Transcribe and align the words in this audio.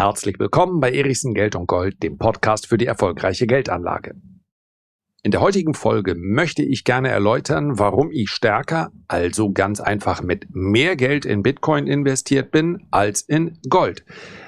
Herzlich 0.00 0.38
willkommen 0.38 0.80
bei 0.80 0.90
Erichsen 0.92 1.34
Geld 1.34 1.54
und 1.54 1.66
Gold, 1.66 2.02
dem 2.02 2.16
Podcast 2.16 2.66
für 2.66 2.78
die 2.78 2.86
erfolgreiche 2.86 3.46
Geldanlage. 3.46 4.14
In 5.22 5.30
der 5.30 5.42
heutigen 5.42 5.74
Folge 5.74 6.14
möchte 6.14 6.62
ich 6.62 6.84
gerne 6.84 7.10
erläutern, 7.10 7.78
warum 7.78 8.10
ich 8.10 8.30
stärker, 8.30 8.92
also 9.08 9.52
ganz 9.52 9.78
einfach 9.78 10.22
mit 10.22 10.46
mehr 10.54 10.96
Geld 10.96 11.26
in 11.26 11.42
Bitcoin 11.42 11.86
investiert 11.86 12.50
bin 12.50 12.86
als 12.90 13.20
in 13.20 13.58
Gold. 13.68 14.06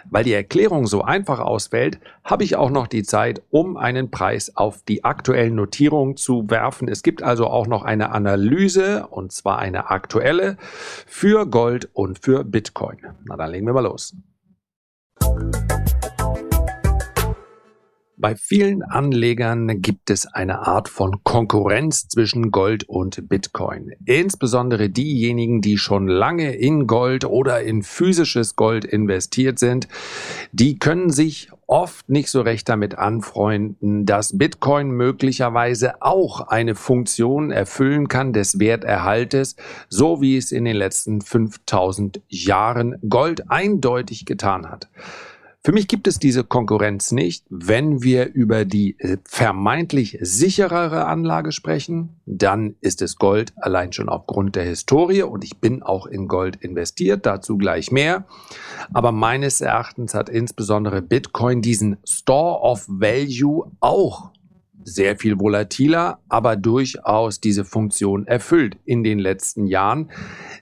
Weil 0.09 0.25
die 0.25 0.33
Erklärung 0.33 0.87
so 0.87 1.03
einfach 1.03 1.39
ausfällt, 1.39 2.01
habe 2.25 2.45
ich 2.45 2.57
auch 2.57 2.71
noch 2.71 2.87
die 2.87 3.03
Zeit, 3.03 3.43
um 3.51 3.77
einen 3.77 4.11
Preis 4.11 4.57
auf 4.57 4.83
die 4.83 5.05
aktuellen 5.05 5.57
Notierungen 5.57 6.17
zu 6.17 6.49
werfen. 6.49 6.89
Es 6.89 7.03
gibt 7.03 7.23
also 7.23 7.47
auch 7.49 7.67
noch 7.67 7.83
eine 7.83 8.11
Analyse, 8.13 9.07
und 9.09 9.33
zwar 9.33 9.59
eine 9.59 9.91
aktuelle, 9.91 10.57
für 11.07 11.45
Gold 11.45 11.91
und 11.93 12.21
für 12.21 12.43
Bitcoin. 12.43 13.01
Na, 13.27 13.37
dann 13.37 13.51
legen 13.51 13.67
wir 13.67 13.75
mal 13.75 13.83
los. 13.83 14.17
Bei 18.23 18.37
vielen 18.37 18.85
Anlegern 18.85 19.83
gibt 19.83 20.09
es 20.09 20.27
eine 20.27 20.61
Art 20.61 20.89
von 20.89 21.25
Konkurrenz 21.25 22.07
zwischen 22.07 22.53
Gold 22.53 22.89
und 22.89 23.29
Bitcoin. 23.29 23.95
Insbesondere 24.05 24.91
diejenigen, 24.91 25.61
die 25.61 25.77
schon 25.77 26.07
lange 26.07 26.55
in 26.55 26.87
Gold 26.87 27.25
oder 27.25 27.63
in 27.63 27.83
physisches 27.83 28.55
Gold 28.55 28.85
investiert 28.85 29.59
sind, 29.59 29.89
die 30.53 30.79
können 30.79 31.11
sich 31.11 31.51
oft 31.73 32.11
nicht 32.11 32.29
so 32.29 32.43
recht 32.43 32.69
damit 32.69 32.99
anfreunden, 32.99 34.05
dass 34.05 34.37
Bitcoin 34.37 34.91
möglicherweise 34.91 36.03
auch 36.03 36.49
eine 36.49 36.75
Funktion 36.75 37.51
erfüllen 37.51 38.09
kann 38.09 38.35
des 38.35 38.61
Werterhaltes, 38.61 39.57
so 39.89 40.21
wie 40.21 40.37
es 40.37 40.53
in 40.53 40.67
den 40.67 40.77
letzten 40.77 41.23
5000 41.23 42.21
Jahren 42.29 42.97
Gold 43.09 43.51
eindeutig 43.51 44.27
getan 44.27 44.69
hat. 44.69 44.91
Für 45.65 45.71
mich 45.71 45.87
gibt 45.87 46.09
es 46.09 46.19
diese 46.19 46.43
Konkurrenz 46.43 47.13
nicht. 47.13 47.45
Wenn 47.49 48.03
wir 48.03 48.33
über 48.33 48.65
die 48.65 48.99
äh, 48.99 49.19
vermeintlich 49.25 50.19
sicherere 50.21 51.07
Anlage 51.07 51.53
sprechen, 51.53 52.21
dann 52.27 52.75
ist 52.81 53.01
es 53.01 53.15
Gold 53.15 53.53
allein 53.57 53.93
schon 53.93 54.09
aufgrund 54.09 54.57
der 54.57 54.65
Historie 54.65 55.23
und 55.23 55.45
ich 55.45 55.61
bin 55.61 55.85
auch 55.85 56.07
in 56.07 56.27
Gold 56.27 56.57
investiert, 56.57 57.27
dazu 57.27 57.59
gleich 57.59 57.93
mehr. 57.93 58.25
Aber 58.93 59.13
meines 59.13 59.61
Erachtens 59.61 60.15
hat 60.15 60.29
insbesondere 60.29 61.01
Bitcoin 61.01 61.63
diesen 61.63 61.99
Store 62.05 62.61
of 62.63 62.85
Value 62.89 63.71
auch 63.79 64.33
sehr 64.85 65.17
viel 65.17 65.39
volatiler, 65.39 66.19
aber 66.29 66.57
durchaus 66.57 67.41
diese 67.41 67.65
Funktion 67.65 68.27
erfüllt 68.27 68.77
in 68.85 69.03
den 69.03 69.19
letzten 69.19 69.67
Jahren. 69.67 70.11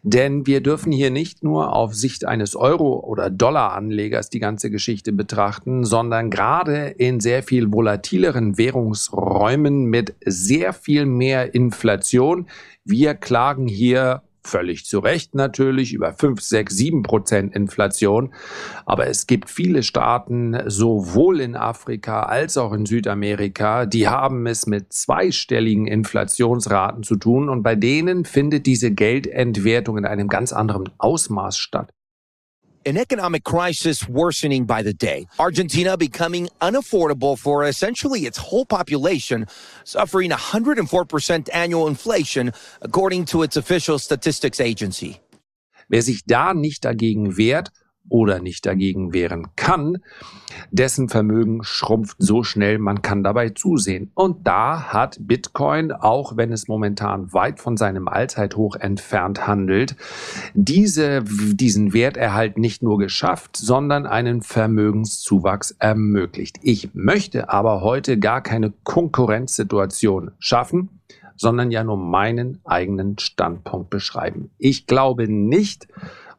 Denn 0.03 0.47
wir 0.47 0.61
dürfen 0.61 0.93
hier 0.93 1.11
nicht 1.11 1.43
nur 1.43 1.75
auf 1.75 1.95
Sicht 1.95 2.25
eines 2.25 2.57
Euro- 2.57 3.01
oder 3.01 3.31
Dollaranlegers 3.31 4.31
die 4.31 4.41
ganze 4.41 4.71
Geschichte 4.71 5.13
betrachten, 5.13 5.85
sondern 5.85 6.31
gerade 6.31 6.89
in 6.89 7.21
sehr 7.21 7.43
viel 7.43 7.73
volatileren 7.73 8.59
Währungsräumen 8.59 9.87
mit 9.87 10.15
sehr 10.25 10.73
viel 10.73 11.07
mehr 11.07 11.55
Inflation. 11.55 12.49
Wir 12.85 13.15
klagen 13.15 13.69
hier 13.69 14.23
völlig 14.43 14.87
zu 14.87 14.99
Recht 14.99 15.35
natürlich 15.35 15.93
über 15.93 16.13
5, 16.13 16.41
6, 16.41 16.77
7 16.77 17.03
Prozent 17.03 17.55
Inflation. 17.55 18.33
Aber 18.87 19.07
es 19.07 19.27
gibt 19.27 19.51
viele 19.51 19.83
Staaten, 19.83 20.57
sowohl 20.67 21.41
in 21.41 21.57
Afrika 21.57 22.23
als 22.23 22.57
auch 22.57 22.73
in 22.73 22.87
Südamerika, 22.87 23.87
die 23.87 24.09
haben 24.09 24.47
es 24.47 24.67
mit 24.67 24.93
zweistelligen 24.93 25.87
Inflationsraten 25.87 27.03
zu 27.03 27.17
tun 27.17 27.49
und 27.49 27.63
bei 27.63 27.77
denen 27.77 28.25
findet 28.25 28.67
diese 28.67 28.91
Geldentwertung 28.91 29.99
in 29.99 30.05
einem 30.05 30.29
ganz 30.29 30.53
anderen 30.53 30.91
Ausmaß 30.99 31.57
statt. 31.57 31.93
An 32.87 32.97
economic 32.97 33.45
crisis 33.45 34.09
worsening 34.09 34.65
by 34.65 34.83
the 34.83 34.95
day. 34.95 35.27
Argentina 35.39 35.97
becoming 35.97 36.49
unaffordable 36.61 37.39
for 37.39 37.65
essentially 37.65 38.21
its 38.27 38.39
whole 38.39 38.65
population, 38.65 39.47
suffering 39.85 40.31
104% 40.31 41.49
annual 41.53 41.87
inflation, 41.87 42.53
according 42.83 43.25
to 43.27 43.43
its 43.43 43.57
official 43.57 43.99
statistics 43.99 44.61
agency. 44.61 45.21
Wer 45.89 46.03
sich 46.03 46.25
da 46.25 46.55
nicht 46.55 46.85
dagegen 46.85 47.37
wehrt, 47.37 47.71
oder 48.09 48.41
nicht 48.41 48.67
dagegen 48.67 49.13
wehren 49.13 49.49
kann, 49.57 49.99
dessen 50.71 51.09
Vermögen 51.09 51.63
schrumpft 51.63 52.17
so 52.19 52.43
schnell, 52.43 52.79
man 52.79 53.03
kann 53.03 53.23
dabei 53.23 53.51
zusehen. 53.51 54.11
Und 54.15 54.47
da 54.47 54.93
hat 54.93 55.19
Bitcoin, 55.21 55.93
auch 55.93 56.37
wenn 56.37 56.53
es 56.53 56.69
momentan 56.69 57.33
weit 57.33 57.61
von 57.61 57.77
seinem 57.77 58.09
Allzeithoch 58.09 58.77
entfernt 58.77 59.47
handelt, 59.47 59.97
diese, 60.55 61.23
diesen 61.23 61.93
Werterhalt 61.93 62.59
nicht 62.59 62.83
nur 62.83 62.99
geschafft, 62.99 63.57
sondern 63.57 64.07
einen 64.07 64.43
Vermögenszuwachs 64.43 65.77
ermöglicht. 65.79 66.59
Ich 66.63 66.91
möchte 66.95 67.49
aber 67.51 67.81
heute 67.81 68.19
gar 68.19 68.43
keine 68.43 68.73
Konkurrenzsituation 68.83 70.33
schaffen, 70.39 71.01
sondern 71.37 71.71
ja 71.71 71.85
nur 71.85 71.97
meinen 71.97 72.61
eigenen 72.65 73.19
Standpunkt 73.19 73.89
beschreiben. 73.89 74.51
Ich 74.59 74.87
glaube 74.87 75.27
nicht, 75.27 75.89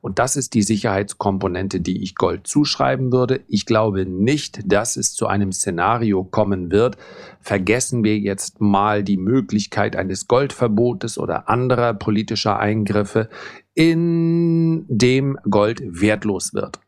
und 0.02 0.18
das 0.18 0.36
ist 0.36 0.56
die 0.56 0.64
Sicherheitskomponente, 0.64 1.80
die 1.80 2.02
ich 2.02 2.16
Gold 2.16 2.48
zuschreiben 2.48 3.12
würde. 3.12 3.42
Ich 3.48 3.68
glaube 3.68 4.08
nicht, 4.08 4.60
dass 4.66 4.98
es 4.98 5.14
zu 5.14 5.28
einem 5.28 5.52
Szenario 5.52 6.24
kommen 6.24 6.72
wird. 6.72 6.98
Vergessen 7.40 8.04
wir 8.04 8.18
jetzt 8.18 8.60
mal 8.60 9.04
die 9.04 9.18
Möglichkeit 9.18 9.96
eines 9.96 10.28
Goldverbotes 10.28 11.20
oder 11.20 11.48
anderer 11.50 11.94
politischer 11.94 12.60
Eingriffe, 12.60 13.30
in 13.76 14.86
dem 14.88 15.38
Gold 15.50 15.82
wertlos 15.86 16.54
wird. 16.54 16.80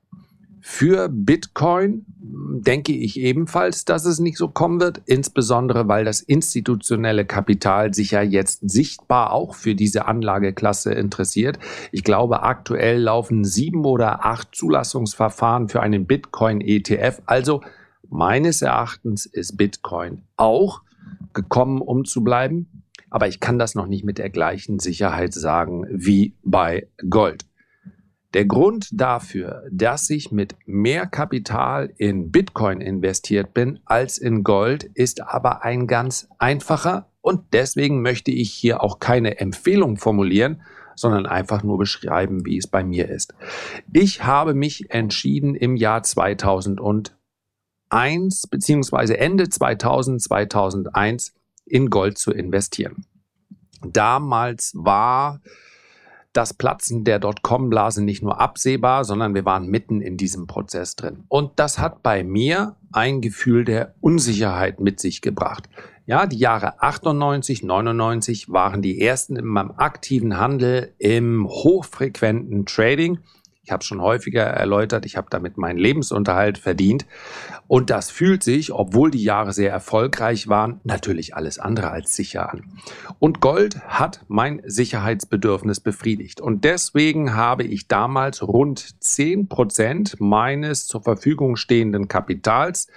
Für 0.66 1.10
Bitcoin 1.10 2.06
denke 2.18 2.94
ich 2.94 3.20
ebenfalls, 3.20 3.84
dass 3.84 4.06
es 4.06 4.20
nicht 4.20 4.38
so 4.38 4.48
kommen 4.48 4.80
wird, 4.80 5.02
insbesondere 5.06 5.90
weil 5.90 6.06
das 6.06 6.22
institutionelle 6.22 7.26
Kapital 7.26 7.94
sich 7.94 8.12
ja 8.12 8.22
jetzt 8.22 8.62
sichtbar 8.70 9.34
auch 9.34 9.56
für 9.56 9.76
diese 9.76 10.06
Anlageklasse 10.06 10.94
interessiert. 10.94 11.60
Ich 11.92 12.06
glaube, 12.06 12.44
aktuell 12.44 13.02
laufen 13.02 13.44
sieben 13.44 13.84
oder 13.84 14.26
acht 14.26 14.56
Zulassungsverfahren 14.56 15.68
für 15.68 15.82
einen 15.82 16.06
Bitcoin-ETF. 16.06 17.22
Also 17.26 17.60
meines 18.10 18.62
Erachtens 18.62 19.26
ist 19.26 19.58
Bitcoin 19.58 20.22
auch 20.38 20.82
gekommen, 21.34 21.82
um 21.82 22.06
zu 22.06 22.24
bleiben. 22.24 22.84
Aber 23.10 23.28
ich 23.28 23.42
kann 23.42 23.60
das 23.60 23.76
noch 23.76 23.86
nicht 23.86 24.06
mit 24.06 24.18
der 24.18 24.30
gleichen 24.30 24.80
Sicherheit 24.80 25.34
sagen 25.34 25.86
wie 25.90 26.36
bei 26.42 26.88
Gold. 27.10 27.46
Der 28.34 28.46
Grund 28.46 28.90
dafür, 28.92 29.64
dass 29.72 30.10
ich 30.10 30.32
mit 30.32 30.56
mehr 30.66 31.06
Kapital 31.06 31.94
in 31.98 32.32
Bitcoin 32.32 32.82
investiert 32.82 33.54
bin 33.54 33.80
als 33.86 34.18
in 34.18 34.44
Gold, 34.44 34.86
ist 34.96 35.22
aber 35.22 35.64
ein 35.64 35.86
ganz 35.86 36.28
einfacher 36.40 37.12
und 37.22 37.54
deswegen 37.54 38.02
möchte 38.02 38.32
ich 38.32 38.52
hier 38.52 38.82
auch 38.82 39.00
keine 39.00 39.40
Empfehlung 39.40 39.98
formulieren, 39.98 40.62
sondern 40.96 41.28
einfach 41.28 41.64
nur 41.64 41.78
beschreiben, 41.78 42.46
wie 42.46 42.58
es 42.58 42.68
bei 42.68 42.84
mir 42.84 43.08
ist. 43.08 43.36
Ich 43.92 44.24
habe 44.24 44.54
mich 44.56 44.90
entschieden 44.90 45.54
im 45.56 45.76
Jahr 45.76 46.02
2001 46.02 47.16
beziehungsweise 48.50 49.18
Ende 49.18 49.50
2000, 49.50 50.22
2001 50.22 51.34
in 51.66 51.90
Gold 51.90 52.18
zu 52.18 52.32
investieren. 52.32 53.06
Damals 53.86 54.74
war 54.76 55.40
das 56.34 56.54
Platzen 56.54 57.04
der 57.04 57.20
Dotcom-Blase 57.20 58.04
nicht 58.04 58.24
nur 58.24 58.42
absehbar, 58.42 59.06
sondern 59.06 59.36
wir 59.36 59.46
waren 59.46 59.68
mitten 59.68 60.02
in 60.02 60.18
diesem 60.18 60.48
Prozess 60.48 60.96
drin. 60.96 61.24
Und 61.28 61.52
das 61.58 61.80
hat 61.80 62.04
bei 62.04 62.24
mir 62.24 62.76
ein 62.92 63.22
Gefühl 63.22 63.66
der 63.66 63.94
Unsicherheit 64.02 64.80
mit 64.80 65.00
sich 65.00 65.22
gebracht. 65.22 65.70
Ja, 66.06 66.26
die 66.26 66.38
Jahre 66.38 66.82
98, 66.82 67.64
99 67.64 68.52
waren 68.52 68.82
die 68.82 69.00
ersten 69.00 69.38
in 69.38 69.46
meinem 69.46 69.72
aktiven 69.78 70.38
Handel 70.38 70.94
im 70.98 71.48
hochfrequenten 71.48 72.66
Trading. 72.66 73.20
Ich 73.66 73.72
habe 73.72 73.84
schon 73.84 74.02
häufiger 74.02 74.44
erläutert, 74.44 75.06
ich 75.06 75.16
habe 75.16 75.28
damit 75.30 75.58
meinen 75.58 75.78
Lebensunterhalt 75.78 76.58
verdient. 76.58 77.06
Und 77.68 77.90
das 77.90 78.12
fühlt 78.12 78.44
sich, 78.44 78.74
obwohl 78.74 79.10
die 79.10 79.24
Jahre 79.24 79.54
sehr 79.54 79.72
erfolgreich 79.72 80.50
waren, 80.50 80.82
natürlich 80.84 81.34
alles 81.36 81.60
andere 81.60 81.90
als 81.90 82.14
sicher 82.14 82.52
an. 82.52 82.66
Und 83.20 83.40
Gold 83.40 83.80
hat 83.88 84.26
mein 84.28 84.62
Sicherheitsbedürfnis 84.66 85.80
befriedigt. 85.80 86.42
Und 86.42 86.66
deswegen 86.66 87.36
habe 87.36 87.64
ich 87.64 87.88
damals 87.88 88.44
rund 88.44 89.02
10 89.02 89.48
Prozent 89.48 90.20
meines 90.20 90.86
zur 90.88 91.02
Verfügung 91.02 91.56
stehenden 91.56 92.10
Kapitals 92.10 92.90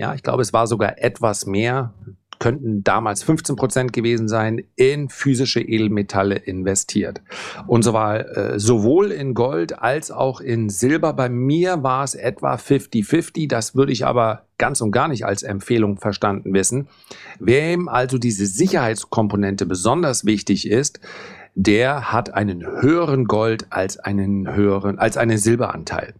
ja, 0.00 0.14
ich 0.14 0.22
glaube, 0.22 0.40
es 0.40 0.54
war 0.54 0.66
sogar 0.66 0.96
etwas 0.96 1.44
mehr, 1.44 1.92
könnten 2.40 2.82
damals 2.82 3.22
15 3.22 3.54
Prozent 3.54 3.92
gewesen 3.92 4.26
sein, 4.26 4.64
in 4.74 5.08
physische 5.08 5.60
Edelmetalle 5.60 6.34
investiert. 6.34 7.22
Und 7.68 7.82
so 7.82 7.92
war 7.92 8.36
äh, 8.36 8.58
sowohl 8.58 9.12
in 9.12 9.34
Gold 9.34 9.78
als 9.78 10.10
auch 10.10 10.40
in 10.40 10.68
Silber. 10.70 11.12
Bei 11.12 11.28
mir 11.28 11.84
war 11.84 12.02
es 12.02 12.16
etwa 12.16 12.54
50-50. 12.54 13.46
Das 13.46 13.76
würde 13.76 13.92
ich 13.92 14.04
aber 14.04 14.46
ganz 14.58 14.80
und 14.80 14.90
gar 14.90 15.06
nicht 15.06 15.24
als 15.24 15.42
Empfehlung 15.42 15.98
verstanden 15.98 16.52
wissen. 16.54 16.88
Wem 17.38 17.88
also 17.88 18.18
diese 18.18 18.46
Sicherheitskomponente 18.46 19.66
besonders 19.66 20.24
wichtig 20.24 20.66
ist, 20.66 20.98
der 21.54 22.10
hat 22.12 22.32
einen 22.34 22.66
höheren 22.66 23.26
Gold 23.26 23.66
als 23.70 23.98
einen 23.98 24.54
höheren, 24.54 24.98
als 24.98 25.16
einen 25.16 25.38
Silberanteil. 25.38 26.14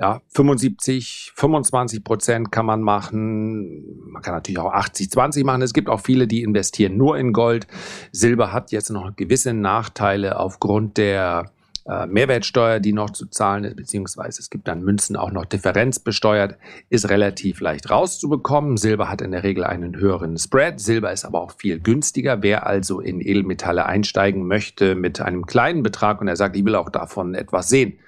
Ja, 0.00 0.22
75, 0.28 1.32
25 1.34 2.04
Prozent 2.04 2.52
kann 2.52 2.66
man 2.66 2.82
machen. 2.82 4.10
Man 4.12 4.22
kann 4.22 4.32
natürlich 4.32 4.60
auch 4.60 4.72
80, 4.72 5.10
20 5.10 5.44
machen. 5.44 5.60
Es 5.60 5.74
gibt 5.74 5.88
auch 5.88 6.00
viele, 6.00 6.28
die 6.28 6.44
investieren 6.44 6.96
nur 6.96 7.18
in 7.18 7.32
Gold. 7.32 7.66
Silber 8.12 8.52
hat 8.52 8.70
jetzt 8.70 8.90
noch 8.90 9.16
gewisse 9.16 9.54
Nachteile 9.54 10.38
aufgrund 10.38 10.98
der 10.98 11.50
äh, 11.88 12.06
Mehrwertsteuer, 12.06 12.78
die 12.78 12.92
noch 12.92 13.10
zu 13.10 13.26
zahlen 13.26 13.64
ist, 13.64 13.74
beziehungsweise 13.74 14.40
es 14.40 14.50
gibt 14.50 14.68
dann 14.68 14.82
Münzen 14.82 15.16
auch 15.16 15.32
noch 15.32 15.46
differenzbesteuert, 15.46 16.58
ist 16.90 17.08
relativ 17.08 17.60
leicht 17.60 17.90
rauszubekommen. 17.90 18.76
Silber 18.76 19.08
hat 19.08 19.20
in 19.20 19.32
der 19.32 19.42
Regel 19.42 19.64
einen 19.64 19.96
höheren 19.96 20.38
Spread. 20.38 20.78
Silber 20.78 21.10
ist 21.10 21.24
aber 21.24 21.40
auch 21.40 21.50
viel 21.52 21.80
günstiger. 21.80 22.40
Wer 22.40 22.68
also 22.68 23.00
in 23.00 23.20
Edelmetalle 23.20 23.86
einsteigen 23.86 24.46
möchte 24.46 24.94
mit 24.94 25.20
einem 25.20 25.46
kleinen 25.46 25.82
Betrag 25.82 26.20
und 26.20 26.28
er 26.28 26.36
sagt, 26.36 26.54
ich 26.56 26.64
will 26.64 26.76
auch 26.76 26.90
davon 26.90 27.34
etwas 27.34 27.68
sehen. 27.68 27.98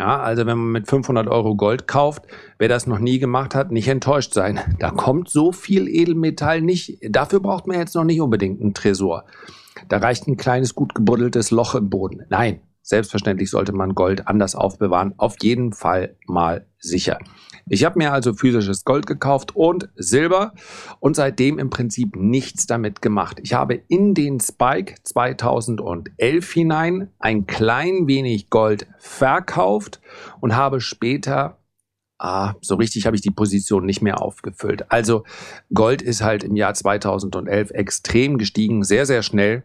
Ja, 0.00 0.18
also 0.18 0.46
wenn 0.46 0.56
man 0.56 0.72
mit 0.72 0.88
500 0.88 1.28
Euro 1.28 1.56
Gold 1.56 1.86
kauft, 1.86 2.22
wer 2.56 2.68
das 2.68 2.86
noch 2.86 3.00
nie 3.00 3.18
gemacht 3.18 3.54
hat, 3.54 3.70
nicht 3.70 3.86
enttäuscht 3.86 4.32
sein. 4.32 4.58
Da 4.78 4.90
kommt 4.90 5.28
so 5.28 5.52
viel 5.52 5.88
Edelmetall 5.88 6.62
nicht. 6.62 6.96
Dafür 7.06 7.40
braucht 7.40 7.66
man 7.66 7.78
jetzt 7.78 7.94
noch 7.94 8.04
nicht 8.04 8.22
unbedingt 8.22 8.62
einen 8.62 8.72
Tresor. 8.72 9.26
Da 9.90 9.98
reicht 9.98 10.26
ein 10.26 10.38
kleines, 10.38 10.74
gut 10.74 10.94
gebuddeltes 10.94 11.50
Loch 11.50 11.74
im 11.74 11.90
Boden. 11.90 12.24
Nein, 12.30 12.60
Selbstverständlich 12.82 13.50
sollte 13.50 13.72
man 13.72 13.94
Gold 13.94 14.26
anders 14.26 14.54
aufbewahren. 14.54 15.14
Auf 15.16 15.36
jeden 15.42 15.72
Fall 15.72 16.16
mal 16.26 16.66
sicher. 16.78 17.18
Ich 17.66 17.84
habe 17.84 17.98
mir 17.98 18.12
also 18.12 18.34
physisches 18.34 18.84
Gold 18.84 19.06
gekauft 19.06 19.54
und 19.54 19.88
Silber 19.94 20.54
und 20.98 21.14
seitdem 21.14 21.58
im 21.58 21.70
Prinzip 21.70 22.16
nichts 22.16 22.66
damit 22.66 23.00
gemacht. 23.00 23.38
Ich 23.42 23.52
habe 23.52 23.74
in 23.74 24.14
den 24.14 24.40
Spike 24.40 24.94
2011 25.04 26.50
hinein 26.50 27.10
ein 27.20 27.46
klein 27.46 28.08
wenig 28.08 28.50
Gold 28.50 28.88
verkauft 28.98 30.00
und 30.40 30.56
habe 30.56 30.80
später 30.80 31.59
Ah, 32.22 32.52
so 32.60 32.74
richtig 32.74 33.06
habe 33.06 33.16
ich 33.16 33.22
die 33.22 33.30
Position 33.30 33.86
nicht 33.86 34.02
mehr 34.02 34.20
aufgefüllt. 34.20 34.92
Also 34.92 35.24
Gold 35.72 36.02
ist 36.02 36.22
halt 36.22 36.44
im 36.44 36.54
Jahr 36.54 36.74
2011 36.74 37.70
extrem 37.70 38.36
gestiegen, 38.36 38.84
sehr, 38.84 39.06
sehr 39.06 39.22
schnell. 39.22 39.62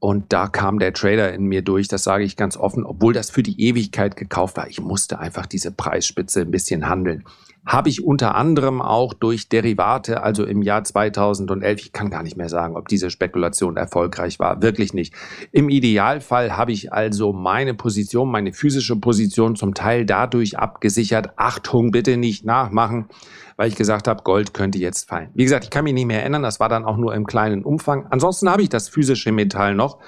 Und 0.00 0.30
da 0.34 0.48
kam 0.48 0.78
der 0.78 0.92
Trader 0.92 1.32
in 1.32 1.46
mir 1.46 1.62
durch, 1.62 1.88
das 1.88 2.04
sage 2.04 2.24
ich 2.24 2.36
ganz 2.36 2.58
offen, 2.58 2.84
obwohl 2.84 3.14
das 3.14 3.30
für 3.30 3.42
die 3.42 3.58
Ewigkeit 3.58 4.16
gekauft 4.16 4.58
war. 4.58 4.68
Ich 4.68 4.82
musste 4.82 5.18
einfach 5.18 5.46
diese 5.46 5.70
Preisspitze 5.70 6.42
ein 6.42 6.50
bisschen 6.50 6.90
handeln. 6.90 7.24
Habe 7.66 7.88
ich 7.88 8.04
unter 8.04 8.34
anderem 8.34 8.82
auch 8.82 9.14
durch 9.14 9.48
Derivate, 9.48 10.22
also 10.22 10.44
im 10.44 10.62
Jahr 10.62 10.84
2011, 10.84 11.80
ich 11.80 11.92
kann 11.92 12.10
gar 12.10 12.22
nicht 12.22 12.36
mehr 12.36 12.48
sagen, 12.48 12.76
ob 12.76 12.88
diese 12.88 13.10
Spekulation 13.10 13.76
erfolgreich 13.76 14.38
war, 14.38 14.62
wirklich 14.62 14.94
nicht. 14.94 15.14
Im 15.52 15.68
Idealfall 15.68 16.56
habe 16.56 16.72
ich 16.72 16.92
also 16.92 17.32
meine 17.32 17.74
Position, 17.74 18.30
meine 18.30 18.52
physische 18.52 18.96
Position 18.96 19.56
zum 19.56 19.74
Teil 19.74 20.04
dadurch 20.04 20.58
abgesichert. 20.58 21.30
Achtung, 21.36 21.90
bitte 21.90 22.16
nicht 22.16 22.44
nachmachen 22.44 23.08
weil 23.56 23.68
ich 23.68 23.76
gesagt 23.76 24.08
habe, 24.08 24.22
Gold 24.22 24.54
könnte 24.54 24.78
jetzt 24.78 25.08
fallen. 25.08 25.30
Wie 25.34 25.44
gesagt, 25.44 25.64
ich 25.64 25.70
kann 25.70 25.84
mich 25.84 25.94
nicht 25.94 26.06
mehr 26.06 26.20
erinnern, 26.20 26.42
das 26.42 26.60
war 26.60 26.68
dann 26.68 26.84
auch 26.84 26.96
nur 26.96 27.14
im 27.14 27.26
kleinen 27.26 27.62
Umfang. 27.62 28.06
Ansonsten 28.10 28.48
habe 28.48 28.62
ich 28.62 28.68
das 28.68 28.88
physische 28.88 29.32
Metall 29.32 29.74
noch. 29.74 29.98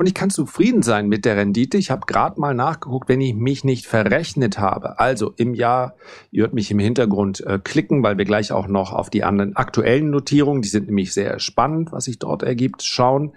Und 0.00 0.06
ich 0.06 0.14
kann 0.14 0.30
zufrieden 0.30 0.82
sein 0.82 1.10
mit 1.10 1.26
der 1.26 1.36
Rendite. 1.36 1.76
Ich 1.76 1.90
habe 1.90 2.06
gerade 2.06 2.40
mal 2.40 2.54
nachgeguckt, 2.54 3.10
wenn 3.10 3.20
ich 3.20 3.34
mich 3.34 3.64
nicht 3.64 3.86
verrechnet 3.86 4.58
habe. 4.58 4.98
Also 4.98 5.34
im 5.36 5.52
Jahr, 5.52 5.94
ihr 6.30 6.44
hört 6.44 6.54
mich 6.54 6.70
im 6.70 6.78
Hintergrund 6.78 7.40
äh, 7.40 7.58
klicken, 7.62 8.02
weil 8.02 8.16
wir 8.16 8.24
gleich 8.24 8.50
auch 8.50 8.66
noch 8.66 8.94
auf 8.94 9.10
die 9.10 9.24
anderen 9.24 9.56
aktuellen 9.56 10.08
Notierungen, 10.08 10.62
die 10.62 10.70
sind 10.70 10.86
nämlich 10.86 11.12
sehr 11.12 11.38
spannend, 11.38 11.92
was 11.92 12.04
sich 12.04 12.18
dort 12.18 12.42
ergibt, 12.42 12.82
schauen. 12.82 13.34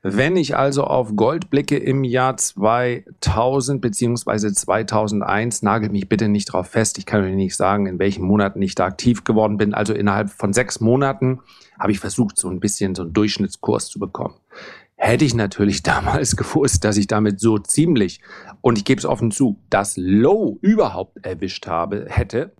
Wenn 0.00 0.36
ich 0.38 0.56
also 0.56 0.84
auf 0.84 1.16
Gold 1.16 1.50
blicke 1.50 1.76
im 1.76 2.02
Jahr 2.02 2.38
2000 2.38 3.82
beziehungsweise 3.82 4.54
2001, 4.54 5.60
nagelt 5.60 5.92
mich 5.92 6.08
bitte 6.08 6.28
nicht 6.28 6.46
drauf 6.46 6.68
fest. 6.68 6.96
Ich 6.96 7.04
kann 7.04 7.22
euch 7.22 7.34
nicht 7.34 7.56
sagen, 7.56 7.84
in 7.84 7.98
welchen 7.98 8.24
Monaten 8.24 8.62
ich 8.62 8.74
da 8.74 8.86
aktiv 8.86 9.24
geworden 9.24 9.58
bin. 9.58 9.74
Also 9.74 9.92
innerhalb 9.92 10.30
von 10.30 10.54
sechs 10.54 10.80
Monaten 10.80 11.40
habe 11.78 11.92
ich 11.92 12.00
versucht, 12.00 12.38
so 12.38 12.48
ein 12.48 12.60
bisschen 12.60 12.94
so 12.94 13.02
einen 13.02 13.12
Durchschnittskurs 13.12 13.88
zu 13.88 13.98
bekommen. 13.98 14.34
Hätte 15.04 15.26
ich 15.26 15.34
natürlich 15.34 15.82
damals 15.82 16.34
gewusst, 16.34 16.82
dass 16.82 16.96
ich 16.96 17.06
damit 17.06 17.38
so 17.38 17.58
ziemlich, 17.58 18.22
und 18.62 18.78
ich 18.78 18.86
gebe 18.86 18.98
es 18.98 19.04
offen 19.04 19.30
zu, 19.30 19.58
das 19.68 19.98
Low 19.98 20.58
überhaupt 20.62 21.26
erwischt 21.26 21.66
habe, 21.66 22.06
hätte, 22.08 22.52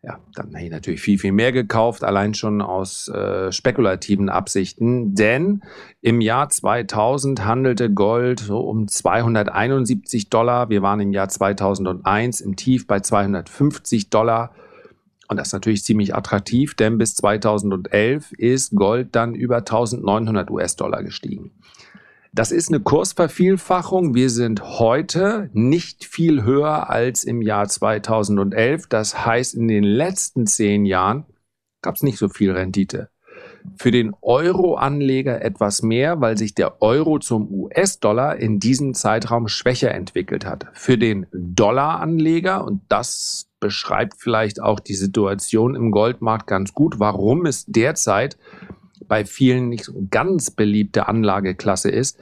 ja, 0.00 0.20
dann 0.36 0.54
hätte 0.54 0.66
ich 0.66 0.70
natürlich 0.70 1.00
viel, 1.00 1.18
viel 1.18 1.32
mehr 1.32 1.50
gekauft, 1.50 2.04
allein 2.04 2.34
schon 2.34 2.62
aus 2.62 3.08
äh, 3.08 3.50
spekulativen 3.50 4.28
Absichten. 4.28 5.16
Denn 5.16 5.62
im 6.00 6.20
Jahr 6.20 6.48
2000 6.48 7.44
handelte 7.44 7.90
Gold 7.90 8.38
so 8.38 8.60
um 8.60 8.86
271 8.86 10.30
Dollar. 10.30 10.68
Wir 10.68 10.82
waren 10.82 11.00
im 11.00 11.12
Jahr 11.12 11.28
2001 11.28 12.40
im 12.40 12.54
Tief 12.54 12.86
bei 12.86 13.00
250 13.00 14.10
Dollar. 14.10 14.54
Und 15.28 15.38
das 15.38 15.48
ist 15.48 15.52
natürlich 15.52 15.84
ziemlich 15.84 16.14
attraktiv, 16.14 16.74
denn 16.74 16.98
bis 16.98 17.14
2011 17.14 18.32
ist 18.32 18.74
Gold 18.74 19.08
dann 19.12 19.34
über 19.34 19.58
1900 19.58 20.50
US-Dollar 20.50 21.02
gestiegen. 21.02 21.52
Das 22.32 22.50
ist 22.50 22.68
eine 22.68 22.80
Kursvervielfachung. 22.80 24.14
Wir 24.16 24.28
sind 24.28 24.60
heute 24.80 25.50
nicht 25.52 26.04
viel 26.04 26.42
höher 26.42 26.90
als 26.90 27.22
im 27.22 27.40
Jahr 27.42 27.68
2011. 27.68 28.88
Das 28.88 29.24
heißt, 29.24 29.54
in 29.54 29.68
den 29.68 29.84
letzten 29.84 30.46
zehn 30.46 30.84
Jahren 30.84 31.26
gab 31.80 31.94
es 31.94 32.02
nicht 32.02 32.18
so 32.18 32.28
viel 32.28 32.50
Rendite. 32.50 33.08
Für 33.76 33.92
den 33.92 34.14
Euro-Anleger 34.20 35.42
etwas 35.42 35.82
mehr, 35.82 36.20
weil 36.20 36.36
sich 36.36 36.54
der 36.54 36.82
Euro 36.82 37.20
zum 37.20 37.48
US-Dollar 37.50 38.36
in 38.36 38.58
diesem 38.58 38.94
Zeitraum 38.94 39.46
schwächer 39.46 39.94
entwickelt 39.94 40.44
hat. 40.44 40.66
Für 40.72 40.98
den 40.98 41.26
Dollar-Anleger, 41.32 42.64
und 42.64 42.82
das 42.88 43.48
beschreibt 43.64 44.16
vielleicht 44.18 44.60
auch 44.60 44.78
die 44.78 44.94
Situation 44.94 45.74
im 45.74 45.90
Goldmarkt 45.90 46.46
ganz 46.46 46.74
gut, 46.74 46.98
warum 46.98 47.46
es 47.46 47.64
derzeit 47.64 48.36
bei 49.08 49.24
vielen 49.24 49.70
nicht 49.70 49.90
ganz 50.10 50.50
beliebte 50.50 51.08
Anlageklasse 51.08 51.90
ist. 51.90 52.18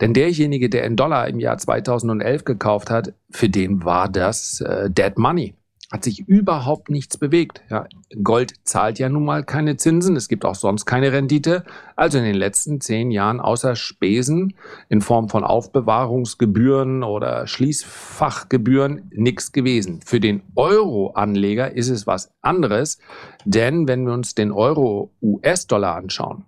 Denn 0.00 0.14
derjenige, 0.14 0.70
der 0.70 0.84
in 0.84 0.96
Dollar 0.96 1.28
im 1.28 1.38
Jahr 1.38 1.58
2011 1.58 2.46
gekauft 2.46 2.88
hat, 2.88 3.12
für 3.30 3.50
den 3.50 3.84
war 3.84 4.08
das 4.08 4.62
äh, 4.62 4.88
Dead 4.88 5.18
Money 5.18 5.52
hat 5.92 6.04
sich 6.04 6.28
überhaupt 6.28 6.90
nichts 6.90 7.16
bewegt. 7.16 7.62
Ja, 7.70 7.86
Gold 8.22 8.54
zahlt 8.64 8.98
ja 8.98 9.08
nun 9.08 9.24
mal 9.24 9.44
keine 9.44 9.76
Zinsen, 9.76 10.16
es 10.16 10.28
gibt 10.28 10.44
auch 10.44 10.54
sonst 10.54 10.84
keine 10.84 11.12
Rendite. 11.12 11.64
Also 11.94 12.18
in 12.18 12.24
den 12.24 12.34
letzten 12.34 12.80
zehn 12.80 13.10
Jahren 13.10 13.40
außer 13.40 13.76
Spesen 13.76 14.54
in 14.88 15.00
Form 15.00 15.28
von 15.28 15.44
Aufbewahrungsgebühren 15.44 17.02
oder 17.02 17.46
Schließfachgebühren 17.46 19.10
nichts 19.14 19.52
gewesen. 19.52 20.00
Für 20.04 20.20
den 20.20 20.42
Euro-Anleger 20.56 21.72
ist 21.72 21.88
es 21.88 22.06
was 22.06 22.30
anderes, 22.42 22.98
denn 23.44 23.86
wenn 23.86 24.06
wir 24.06 24.12
uns 24.12 24.34
den 24.34 24.50
Euro-US-Dollar 24.50 25.94
anschauen, 25.94 26.44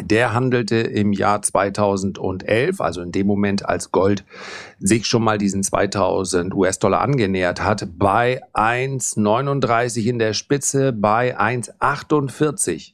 der 0.00 0.32
handelte 0.32 0.76
im 0.76 1.12
Jahr 1.12 1.42
2011, 1.42 2.80
also 2.80 3.02
in 3.02 3.12
dem 3.12 3.26
Moment, 3.26 3.68
als 3.68 3.90
Gold 3.90 4.24
sich 4.78 5.06
schon 5.06 5.24
mal 5.24 5.38
diesen 5.38 5.62
2000 5.62 6.54
US-Dollar 6.54 7.00
angenähert 7.00 7.62
hat, 7.62 7.88
bei 7.98 8.40
1,39 8.54 10.04
in 10.04 10.18
der 10.18 10.34
Spitze, 10.34 10.92
bei 10.92 11.38
1,48. 11.38 12.92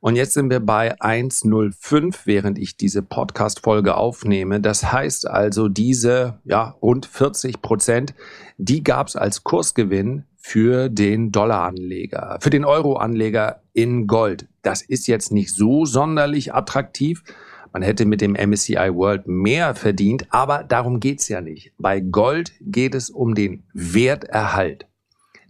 Und 0.00 0.14
jetzt 0.14 0.32
sind 0.32 0.48
wir 0.50 0.60
bei 0.60 0.94
1,05, 1.00 2.20
während 2.24 2.58
ich 2.58 2.76
diese 2.76 3.02
Podcast-Folge 3.02 3.96
aufnehme. 3.96 4.60
Das 4.60 4.92
heißt 4.92 5.26
also, 5.26 5.68
diese 5.68 6.38
ja, 6.44 6.76
rund 6.80 7.06
40 7.06 7.62
Prozent, 7.62 8.14
die 8.58 8.84
gab 8.84 9.08
es 9.08 9.16
als 9.16 9.42
Kursgewinn 9.42 10.24
für 10.36 10.88
den 10.88 11.32
Dollaranleger, 11.32 12.38
für 12.40 12.50
den 12.50 12.64
Euroanleger 12.64 13.60
in 13.72 14.06
Gold. 14.06 14.46
Das 14.68 14.82
ist 14.82 15.08
jetzt 15.08 15.32
nicht 15.32 15.54
so 15.54 15.86
sonderlich 15.86 16.52
attraktiv. 16.52 17.24
Man 17.72 17.80
hätte 17.80 18.04
mit 18.04 18.20
dem 18.20 18.34
MSCI 18.34 18.90
World 18.92 19.26
mehr 19.26 19.74
verdient, 19.74 20.26
aber 20.28 20.62
darum 20.62 21.00
geht's 21.00 21.26
ja 21.28 21.40
nicht. 21.40 21.72
Bei 21.78 22.00
Gold 22.00 22.52
geht 22.60 22.94
es 22.94 23.08
um 23.08 23.34
den 23.34 23.62
Werterhalt, 23.72 24.86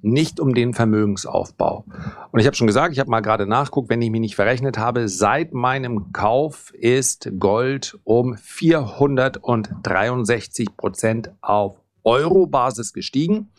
nicht 0.02 0.38
um 0.38 0.54
den 0.54 0.72
Vermögensaufbau. 0.72 1.84
Und 2.30 2.38
ich 2.38 2.46
habe 2.46 2.54
schon 2.54 2.68
gesagt, 2.68 2.92
ich 2.92 3.00
habe 3.00 3.10
mal 3.10 3.18
gerade 3.18 3.48
nachguckt, 3.48 3.90
wenn 3.90 4.00
ich 4.02 4.12
mich 4.12 4.20
nicht 4.20 4.36
verrechnet 4.36 4.78
habe, 4.78 5.08
seit 5.08 5.52
meinem 5.52 6.12
Kauf 6.12 6.72
ist 6.74 7.28
Gold 7.40 7.98
um 8.04 8.36
463 8.36 10.76
Prozent 10.76 11.32
auf 11.40 11.74
Euro-Basis 12.04 12.92
gestiegen. 12.92 13.50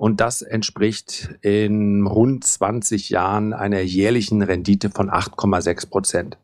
Und 0.00 0.22
das 0.22 0.40
entspricht 0.40 1.28
in 1.42 2.06
rund 2.06 2.42
20 2.42 3.10
Jahren 3.10 3.52
einer 3.52 3.82
jährlichen 3.82 4.40
Rendite 4.40 4.88
von 4.88 5.10
8,6 5.10 5.90
Prozent. 5.90 6.38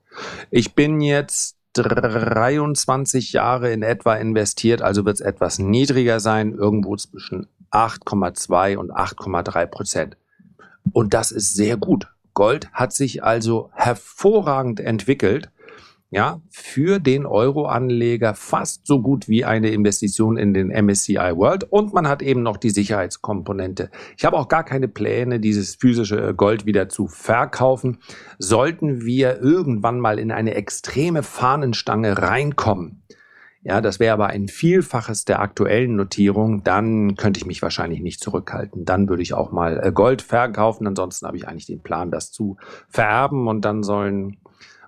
Ich 0.50 0.75
bin 0.75 1.00
jetzt 1.00 1.56
23 1.72 3.32
Jahre 3.32 3.72
in 3.72 3.82
etwa 3.82 4.14
investiert, 4.16 4.82
also 4.82 5.06
wird 5.06 5.14
es 5.14 5.20
etwas 5.22 5.58
niedriger 5.58 6.20
sein, 6.20 6.52
irgendwo 6.52 6.96
zwischen 6.96 7.46
8,2 7.70 8.76
und 8.76 8.92
8,3 8.92 9.64
Prozent. 9.64 10.18
Und 10.92 11.14
das 11.14 11.30
ist 11.30 11.54
sehr 11.54 11.78
gut. 11.78 12.08
Gold 12.34 12.70
hat 12.75 12.92
sich 12.92 13.25
also 13.25 13.70
hervorragend 13.72 14.80
entwickelt 14.80 15.48
ja, 16.10 16.40
für 16.50 16.98
den 17.00 17.26
Euro-Anleger 17.26 18.34
fast 18.34 18.86
so 18.86 19.02
gut 19.02 19.28
wie 19.28 19.44
eine 19.44 19.70
Investition 19.70 20.36
in 20.36 20.54
den 20.54 20.68
MSCI 20.68 21.16
World 21.16 21.64
und 21.64 21.92
man 21.92 22.08
hat 22.08 22.22
eben 22.22 22.42
noch 22.42 22.56
die 22.56 22.70
Sicherheitskomponente. 22.70 23.90
Ich 24.16 24.25
habe 24.25 24.36
auch 24.36 24.48
gar 24.48 24.64
keine 24.64 24.88
Pläne, 24.88 25.40
dieses 25.40 25.75
physische 25.75 26.34
Gold 26.34 26.64
wieder 26.64 26.88
zu 26.88 27.08
verkaufen. 27.08 27.98
Sollten 28.38 29.04
wir 29.04 29.40
irgendwann 29.40 29.98
mal 29.98 30.18
in 30.18 30.30
eine 30.30 30.54
extreme 30.54 31.22
Fahnenstange 31.22 32.18
reinkommen, 32.22 33.02
ja, 33.66 33.80
das 33.80 33.98
wäre 33.98 34.12
aber 34.12 34.28
ein 34.28 34.46
Vielfaches 34.46 35.25
der 35.25 35.40
aktuellen 35.40 35.96
Notierung, 35.96 36.62
dann 36.62 37.16
könnte 37.16 37.38
ich 37.38 37.46
mich 37.46 37.62
wahrscheinlich 37.62 38.00
nicht 38.00 38.20
zurückhalten. 38.20 38.84
Dann 38.84 39.08
würde 39.08 39.25
ich 39.25 39.34
auch 39.34 39.50
mal 39.50 39.80
äh, 39.82 39.90
Gold 39.90 40.22
verkaufen. 40.22 40.86
Ansonsten 40.86 41.26
habe 41.26 41.36
ich 41.36 41.48
eigentlich 41.48 41.66
den 41.66 41.82
Plan, 41.82 42.12
das 42.12 42.30
zu 42.30 42.58
vererben 42.88 43.48
und 43.48 43.64
dann 43.64 43.82
sollen 43.82 44.36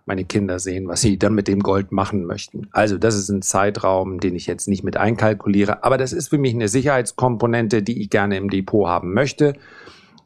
meine 0.08 0.24
Kinder 0.24 0.58
sehen, 0.58 0.88
was 0.88 1.02
sie 1.02 1.18
dann 1.18 1.34
mit 1.34 1.46
dem 1.46 1.60
Gold 1.60 1.92
machen 1.92 2.24
möchten. 2.24 2.66
Also 2.72 2.98
das 2.98 3.14
ist 3.14 3.28
ein 3.28 3.42
Zeitraum, 3.42 4.18
den 4.18 4.34
ich 4.34 4.46
jetzt 4.46 4.66
nicht 4.66 4.82
mit 4.82 4.96
einkalkuliere, 4.96 5.84
aber 5.84 5.98
das 5.98 6.12
ist 6.12 6.28
für 6.28 6.38
mich 6.38 6.54
eine 6.54 6.68
Sicherheitskomponente, 6.68 7.82
die 7.82 8.02
ich 8.02 8.10
gerne 8.10 8.36
im 8.36 8.50
Depot 8.50 8.88
haben 8.88 9.12
möchte. 9.14 9.52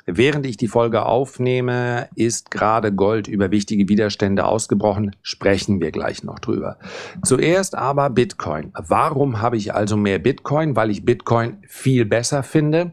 Während 0.07 0.47
ich 0.47 0.57
die 0.57 0.67
Folge 0.67 1.05
aufnehme, 1.05 2.09
ist 2.17 2.51
gerade 2.51 2.93
Gold 2.93 3.29
über 3.29 3.53
wichtige 3.53 3.89
Widerstände 3.89 4.45
ausgebrochen. 4.45 5.15
Sprechen 5.23 5.81
wir 5.81 5.93
gleich 5.93 6.25
noch 6.25 6.41
drüber. 6.41 6.77
Zuerst 7.23 7.77
aber 7.77 8.11
Bitcoin. 8.11 8.73
Warum 8.75 9.41
habe 9.41 9.57
ich 9.57 9.75
also 9.75 9.97
mehr 9.97 10.19
Bitcoin? 10.19 10.75
Weil 10.75 10.91
ich 10.91 11.05
Bitcoin 11.05 11.59
viel 11.69 12.05
besser 12.05 12.43
finde 12.43 12.93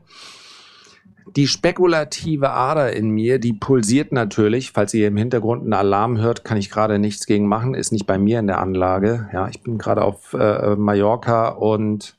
die 1.36 1.48
spekulative 1.48 2.51
Ader 2.51 2.93
in 2.93 3.09
mir, 3.09 3.39
die 3.39 3.53
pulsiert 3.53 4.12
natürlich. 4.12 4.71
Falls 4.71 4.93
ihr 4.93 5.07
im 5.07 5.17
Hintergrund 5.17 5.63
einen 5.63 5.74
Alarm 5.74 6.19
hört, 6.19 6.43
kann 6.43 6.57
ich 6.57 6.69
gerade 6.69 7.00
nichts 7.00 7.25
gegen 7.25 7.48
machen. 7.48 7.74
Ist 7.74 7.91
nicht 7.91 8.05
bei 8.05 8.17
mir 8.17 8.39
in 8.39 8.48
der 8.48 8.59
Anlage. 8.59 9.29
Ja, 9.33 9.48
ich 9.48 9.62
bin 9.62 9.77
gerade 9.77 10.01
auf 10.01 10.33
äh, 10.33 10.75
Mallorca 10.75 11.50
und 11.50 12.15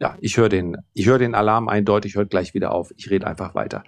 ja, 0.00 0.16
ich 0.20 0.36
höre 0.36 0.48
den, 0.48 0.76
ich 0.94 1.06
höre 1.06 1.18
den 1.18 1.34
Alarm 1.34 1.68
eindeutig, 1.68 2.16
hört 2.16 2.30
gleich 2.30 2.54
wieder 2.54 2.72
auf. 2.72 2.92
Ich 2.96 3.10
rede 3.10 3.26
einfach 3.26 3.54
weiter. 3.54 3.84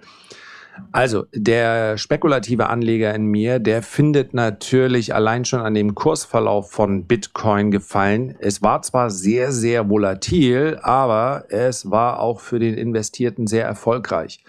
Also, 0.91 1.25
der 1.33 1.97
spekulative 1.97 2.67
Anleger 2.69 3.13
in 3.13 3.25
mir, 3.25 3.59
der 3.59 3.81
findet 3.81 4.33
natürlich 4.33 5.13
allein 5.13 5.45
schon 5.45 5.61
an 5.61 5.73
dem 5.73 5.95
Kursverlauf 5.95 6.71
von 6.71 7.05
Bitcoin 7.05 7.71
gefallen. 7.71 8.35
Es 8.39 8.61
war 8.61 8.81
zwar 8.81 9.09
sehr, 9.09 9.51
sehr 9.51 9.89
volatil, 9.89 10.79
aber 10.81 11.45
es 11.49 11.91
war 11.91 12.19
auch 12.19 12.39
für 12.39 12.59
den 12.59 12.75
Investierten 12.75 13.47
sehr 13.47 13.65
erfolgreich. 13.65 14.43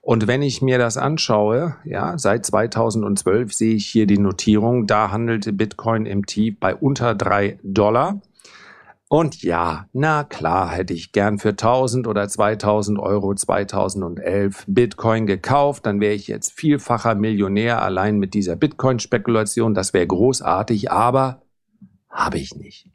Und 0.00 0.26
wenn 0.26 0.42
ich 0.42 0.62
mir 0.62 0.78
das 0.78 0.96
anschaue, 0.96 1.76
ja, 1.84 2.16
seit 2.16 2.46
2012 2.46 3.52
sehe 3.52 3.74
ich 3.74 3.86
hier 3.86 4.06
die 4.06 4.18
Notierung, 4.18 4.86
da 4.86 5.10
handelte 5.10 5.52
Bitcoin 5.52 6.06
im 6.06 6.24
Tief 6.24 6.58
bei 6.58 6.74
unter 6.74 7.14
drei 7.14 7.58
Dollar. 7.62 8.20
Und 9.08 9.42
ja, 9.42 9.86
na 9.94 10.24
klar, 10.24 10.70
hätte 10.70 10.92
ich 10.92 11.12
gern 11.12 11.38
für 11.38 11.50
1000 11.50 12.06
oder 12.06 12.28
2000 12.28 12.98
Euro 12.98 13.34
2011 13.34 14.64
Bitcoin 14.66 15.26
gekauft, 15.26 15.86
dann 15.86 16.00
wäre 16.00 16.12
ich 16.12 16.28
jetzt 16.28 16.52
vielfacher 16.52 17.14
Millionär 17.14 17.80
allein 17.80 18.18
mit 18.18 18.34
dieser 18.34 18.54
Bitcoin-Spekulation. 18.54 19.72
Das 19.72 19.94
wäre 19.94 20.06
großartig, 20.06 20.90
aber 20.90 21.42
habe 22.10 22.38
ich 22.38 22.54
nicht. 22.54 22.90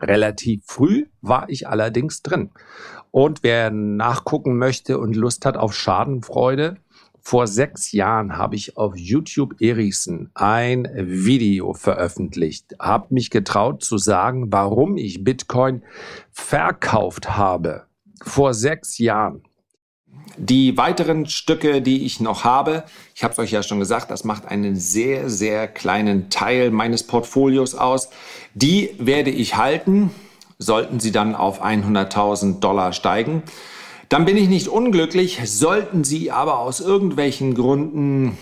Relativ 0.00 0.64
früh 0.66 1.06
war 1.20 1.48
ich 1.48 1.68
allerdings 1.68 2.22
drin. 2.22 2.50
Und 3.14 3.44
wer 3.44 3.70
nachgucken 3.70 4.58
möchte 4.58 4.98
und 4.98 5.14
Lust 5.14 5.46
hat 5.46 5.56
auf 5.56 5.72
Schadenfreude, 5.72 6.78
vor 7.20 7.46
sechs 7.46 7.92
Jahren 7.92 8.36
habe 8.36 8.56
ich 8.56 8.76
auf 8.76 8.96
YouTube 8.96 9.60
Erichsen 9.60 10.32
ein 10.34 10.88
Video 10.96 11.74
veröffentlicht, 11.74 12.74
habe 12.80 13.14
mich 13.14 13.30
getraut 13.30 13.84
zu 13.84 13.98
sagen, 13.98 14.50
warum 14.50 14.96
ich 14.96 15.22
Bitcoin 15.22 15.84
verkauft 16.32 17.36
habe. 17.36 17.84
Vor 18.20 18.52
sechs 18.52 18.98
Jahren. 18.98 19.44
Die 20.36 20.76
weiteren 20.76 21.26
Stücke, 21.26 21.82
die 21.82 22.04
ich 22.06 22.18
noch 22.18 22.42
habe, 22.42 22.82
ich 23.14 23.22
habe 23.22 23.30
es 23.30 23.38
euch 23.38 23.52
ja 23.52 23.62
schon 23.62 23.78
gesagt, 23.78 24.10
das 24.10 24.24
macht 24.24 24.46
einen 24.46 24.74
sehr, 24.74 25.30
sehr 25.30 25.68
kleinen 25.68 26.30
Teil 26.30 26.72
meines 26.72 27.04
Portfolios 27.04 27.76
aus. 27.76 28.10
Die 28.54 28.90
werde 28.98 29.30
ich 29.30 29.56
halten, 29.56 30.10
sollten 30.64 31.00
sie 31.00 31.12
dann 31.12 31.34
auf 31.34 31.62
100.000 31.62 32.60
Dollar 32.60 32.92
steigen. 32.92 33.42
Dann 34.08 34.24
bin 34.24 34.36
ich 34.36 34.48
nicht 34.48 34.68
unglücklich, 34.68 35.40
sollten 35.44 36.04
Sie 36.04 36.30
aber 36.30 36.58
aus 36.58 36.80
irgendwelchen 36.80 37.54
Gründen 37.54 38.38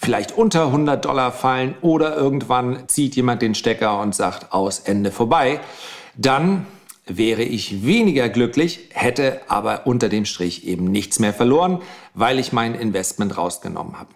vielleicht 0.00 0.32
unter 0.32 0.66
100 0.66 1.04
Dollar 1.04 1.32
fallen 1.32 1.74
oder 1.82 2.16
irgendwann 2.16 2.88
zieht 2.88 3.16
jemand 3.16 3.42
den 3.42 3.54
Stecker 3.54 4.00
und 4.00 4.14
sagt 4.14 4.52
aus 4.52 4.80
Ende 4.80 5.10
vorbei, 5.10 5.60
dann 6.16 6.66
wäre 7.06 7.42
ich 7.42 7.84
weniger 7.84 8.28
glücklich, 8.28 8.88
hätte 8.92 9.40
aber 9.48 9.86
unter 9.86 10.08
dem 10.08 10.24
Strich 10.24 10.66
eben 10.66 10.84
nichts 10.84 11.18
mehr 11.18 11.34
verloren, 11.34 11.82
weil 12.14 12.38
ich 12.38 12.52
mein 12.52 12.74
Investment 12.74 13.36
rausgenommen 13.36 13.98
habe. 13.98 14.10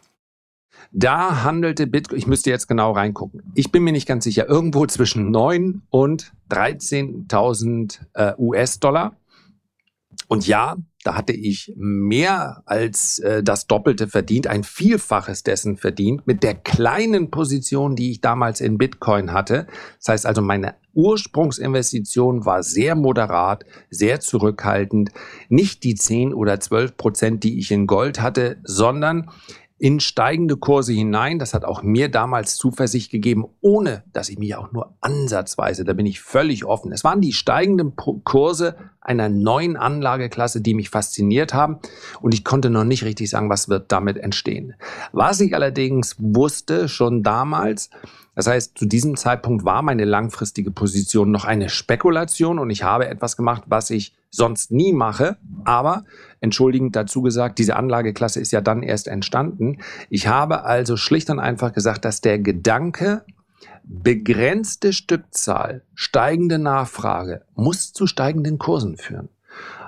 Da 0.92 1.42
handelte 1.44 1.86
Bitcoin, 1.86 2.18
ich 2.18 2.26
müsste 2.26 2.50
jetzt 2.50 2.68
genau 2.68 2.92
reingucken. 2.92 3.42
Ich 3.54 3.72
bin 3.72 3.82
mir 3.84 3.92
nicht 3.92 4.06
ganz 4.06 4.24
sicher, 4.24 4.48
irgendwo 4.48 4.86
zwischen 4.86 5.30
9 5.30 5.82
und 5.90 6.32
13.000 6.50 7.98
äh, 8.14 8.32
US-Dollar. 8.38 9.16
Und 10.28 10.46
ja, 10.46 10.76
da 11.04 11.16
hatte 11.16 11.32
ich 11.32 11.72
mehr 11.76 12.62
als 12.64 13.18
äh, 13.18 13.42
das 13.42 13.66
Doppelte 13.66 14.08
verdient, 14.08 14.46
ein 14.46 14.64
Vielfaches 14.64 15.42
dessen 15.42 15.76
verdient, 15.76 16.26
mit 16.26 16.42
der 16.42 16.54
kleinen 16.54 17.30
Position, 17.30 17.94
die 17.94 18.10
ich 18.10 18.20
damals 18.22 18.60
in 18.60 18.78
Bitcoin 18.78 19.32
hatte. 19.32 19.66
Das 19.98 20.08
heißt 20.08 20.26
also, 20.26 20.40
meine 20.40 20.76
Ursprungsinvestition 20.94 22.46
war 22.46 22.62
sehr 22.62 22.94
moderat, 22.94 23.64
sehr 23.90 24.20
zurückhaltend. 24.20 25.10
Nicht 25.48 25.84
die 25.84 25.94
10 25.94 26.32
oder 26.32 26.58
12 26.58 26.96
Prozent, 26.96 27.44
die 27.44 27.58
ich 27.58 27.70
in 27.70 27.86
Gold 27.86 28.20
hatte, 28.22 28.56
sondern 28.64 29.30
in 29.78 29.98
steigende 29.98 30.56
Kurse 30.56 30.92
hinein. 30.92 31.38
Das 31.38 31.52
hat 31.52 31.64
auch 31.64 31.82
mir 31.82 32.08
damals 32.08 32.56
Zuversicht 32.56 33.10
gegeben, 33.10 33.44
ohne 33.60 34.04
dass 34.12 34.28
ich 34.28 34.38
mich 34.38 34.54
auch 34.54 34.72
nur 34.72 34.94
ansatzweise, 35.00 35.84
da 35.84 35.92
bin 35.92 36.06
ich 36.06 36.20
völlig 36.20 36.64
offen. 36.64 36.92
Es 36.92 37.04
waren 37.04 37.20
die 37.20 37.32
steigenden 37.32 37.94
Kurse 37.96 38.76
einer 39.00 39.28
neuen 39.28 39.76
Anlageklasse, 39.76 40.60
die 40.60 40.74
mich 40.74 40.90
fasziniert 40.90 41.52
haben 41.52 41.78
und 42.20 42.34
ich 42.34 42.44
konnte 42.44 42.70
noch 42.70 42.84
nicht 42.84 43.04
richtig 43.04 43.28
sagen, 43.28 43.50
was 43.50 43.68
wird 43.68 43.90
damit 43.92 44.16
entstehen. 44.16 44.74
Was 45.12 45.40
ich 45.40 45.54
allerdings 45.54 46.16
wusste 46.18 46.88
schon 46.88 47.22
damals, 47.22 47.90
das 48.34 48.46
heißt, 48.46 48.78
zu 48.78 48.86
diesem 48.86 49.16
Zeitpunkt 49.16 49.64
war 49.64 49.82
meine 49.82 50.04
langfristige 50.04 50.70
Position 50.70 51.30
noch 51.30 51.44
eine 51.44 51.68
Spekulation 51.68 52.58
und 52.58 52.70
ich 52.70 52.82
habe 52.82 53.08
etwas 53.08 53.36
gemacht, 53.36 53.64
was 53.66 53.90
ich 53.90 54.14
sonst 54.30 54.72
nie 54.72 54.92
mache. 54.92 55.36
Aber 55.64 56.04
entschuldigend 56.44 56.94
dazu 56.94 57.22
gesagt, 57.22 57.58
diese 57.58 57.74
Anlageklasse 57.74 58.40
ist 58.40 58.52
ja 58.52 58.60
dann 58.60 58.82
erst 58.82 59.08
entstanden. 59.08 59.78
Ich 60.10 60.28
habe 60.28 60.64
also 60.64 60.96
schlicht 60.96 61.30
und 61.30 61.40
einfach 61.40 61.72
gesagt, 61.72 62.04
dass 62.04 62.20
der 62.20 62.38
Gedanke, 62.38 63.24
begrenzte 63.82 64.92
Stückzahl, 64.92 65.82
steigende 65.94 66.58
Nachfrage 66.58 67.42
muss 67.54 67.92
zu 67.92 68.06
steigenden 68.06 68.58
Kursen 68.58 68.96
führen. 68.96 69.28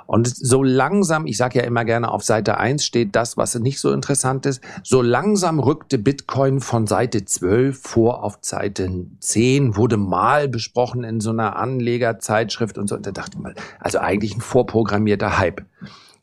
Und 0.06 0.28
so 0.28 0.62
langsam, 0.62 1.26
ich 1.26 1.36
sage 1.36 1.58
ja 1.58 1.64
immer 1.64 1.84
gerne, 1.84 2.10
auf 2.10 2.22
Seite 2.22 2.58
1 2.58 2.84
steht 2.84 3.16
das, 3.16 3.36
was 3.36 3.56
nicht 3.56 3.80
so 3.80 3.92
interessant 3.92 4.46
ist, 4.46 4.62
so 4.84 5.02
langsam 5.02 5.58
rückte 5.58 5.98
Bitcoin 5.98 6.60
von 6.60 6.86
Seite 6.86 7.25
12 7.25 7.80
vor 7.80 8.22
auf 8.22 8.38
Seite 8.40 9.06
10, 9.18 9.76
wurde 9.76 9.96
mal 9.96 10.48
besprochen 10.48 11.02
in 11.02 11.20
so 11.20 11.30
einer 11.30 11.56
Anlegerzeitschrift 11.56 12.78
und 12.78 12.88
so. 12.88 12.94
Und 12.94 13.06
da 13.06 13.10
dachte 13.10 13.36
ich 13.36 13.42
mal, 13.42 13.54
also 13.80 13.98
eigentlich 13.98 14.36
ein 14.36 14.40
vorprogrammierter 14.40 15.38
Hype. 15.38 15.62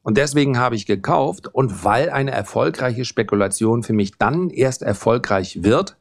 Und 0.03 0.17
deswegen 0.17 0.59
habe 0.59 0.75
ich 0.75 0.85
gekauft 0.85 1.47
und 1.47 1.83
weil 1.83 2.09
eine 2.09 2.31
erfolgreiche 2.31 3.05
Spekulation 3.05 3.83
für 3.83 3.93
mich 3.93 4.17
dann 4.17 4.49
erst 4.49 4.83
erfolgreich 4.83 5.63
wird, 5.63 5.97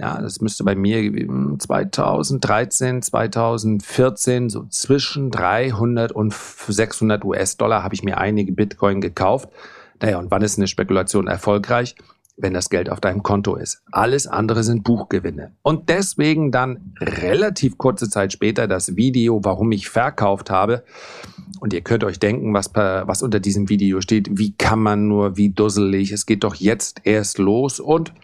ja, 0.00 0.18
das 0.18 0.40
müsste 0.40 0.64
bei 0.64 0.74
mir 0.74 1.12
2013, 1.58 3.02
2014 3.02 4.48
so 4.48 4.64
zwischen 4.70 5.30
300 5.30 6.10
und 6.10 6.32
600 6.32 7.22
US-Dollar 7.22 7.82
habe 7.82 7.94
ich 7.94 8.02
mir 8.02 8.16
einige 8.16 8.52
Bitcoin 8.52 9.02
gekauft. 9.02 9.50
Naja, 10.00 10.18
und 10.18 10.30
wann 10.30 10.40
ist 10.40 10.56
eine 10.56 10.68
Spekulation 10.68 11.26
erfolgreich? 11.26 11.96
Wenn 12.38 12.54
das 12.54 12.70
Geld 12.70 12.88
auf 12.88 13.00
deinem 13.02 13.22
Konto 13.22 13.56
ist. 13.56 13.82
Alles 13.92 14.26
andere 14.26 14.62
sind 14.62 14.82
Buchgewinne. 14.82 15.52
Und 15.60 15.90
deswegen 15.90 16.50
dann 16.50 16.94
relativ 16.98 17.76
kurze 17.76 18.08
Zeit 18.08 18.32
später 18.32 18.66
das 18.66 18.96
Video, 18.96 19.44
warum 19.44 19.70
ich 19.72 19.90
verkauft 19.90 20.48
habe. 20.48 20.82
Und 21.60 21.74
ihr 21.74 21.82
könnt 21.82 22.04
euch 22.04 22.18
denken, 22.18 22.54
was, 22.54 22.74
was 22.74 23.22
unter 23.22 23.38
diesem 23.38 23.68
Video 23.68 24.00
steht. 24.00 24.38
Wie 24.38 24.56
kann 24.56 24.80
man 24.80 25.08
nur, 25.08 25.36
wie 25.36 25.50
dusselig. 25.50 26.10
Es 26.10 26.24
geht 26.24 26.42
doch 26.42 26.54
jetzt 26.54 27.02
erst 27.04 27.38
los 27.38 27.80
und 27.80 28.14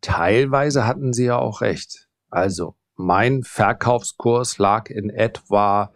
teilweise 0.00 0.86
hatten 0.86 1.12
sie 1.12 1.24
ja 1.24 1.38
auch 1.38 1.60
recht. 1.60 2.08
Also 2.30 2.76
mein 2.96 3.42
Verkaufskurs 3.42 4.58
lag 4.58 4.90
in 4.90 5.10
etwa 5.10 5.92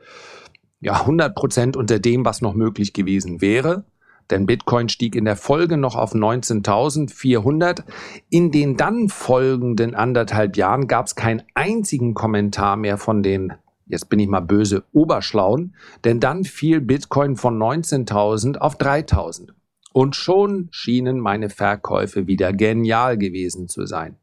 ja, 0.80 0.94
100 0.94 1.36
Prozent 1.36 1.76
unter 1.76 2.00
dem, 2.00 2.24
was 2.24 2.40
noch 2.40 2.54
möglich 2.54 2.92
gewesen 2.92 3.40
wäre. 3.40 3.84
denn 4.30 4.44
Bitcoin 4.44 4.88
stieg 4.90 5.14
in 5.14 5.24
der 5.24 5.36
Folge 5.36 5.78
noch 5.78 5.94
auf 5.94 6.14
19.400. 6.14 7.84
In 8.28 8.50
den 8.50 8.76
dann 8.76 9.08
folgenden 9.08 9.94
anderthalb 9.94 10.56
Jahren 10.56 10.86
gab 10.86 11.06
es 11.06 11.14
keinen 11.14 11.44
einzigen 11.54 12.12
Kommentar 12.12 12.76
mehr 12.76 12.98
von 12.98 13.22
den 13.22 13.54
jetzt 13.88 14.08
bin 14.08 14.18
ich 14.18 14.28
mal 14.28 14.40
böse, 14.40 14.84
Oberschlauen, 14.92 15.74
denn 16.04 16.20
dann 16.20 16.44
fiel 16.44 16.80
Bitcoin 16.80 17.36
von 17.36 17.58
19.000 17.58 18.58
auf 18.58 18.76
3.000. 18.78 19.50
Und 19.92 20.14
schon 20.14 20.68
schienen 20.70 21.18
meine 21.18 21.50
Verkäufe 21.50 22.26
wieder 22.26 22.52
genial 22.52 23.18
gewesen 23.18 23.68
zu 23.68 23.86
sein. 23.86 24.16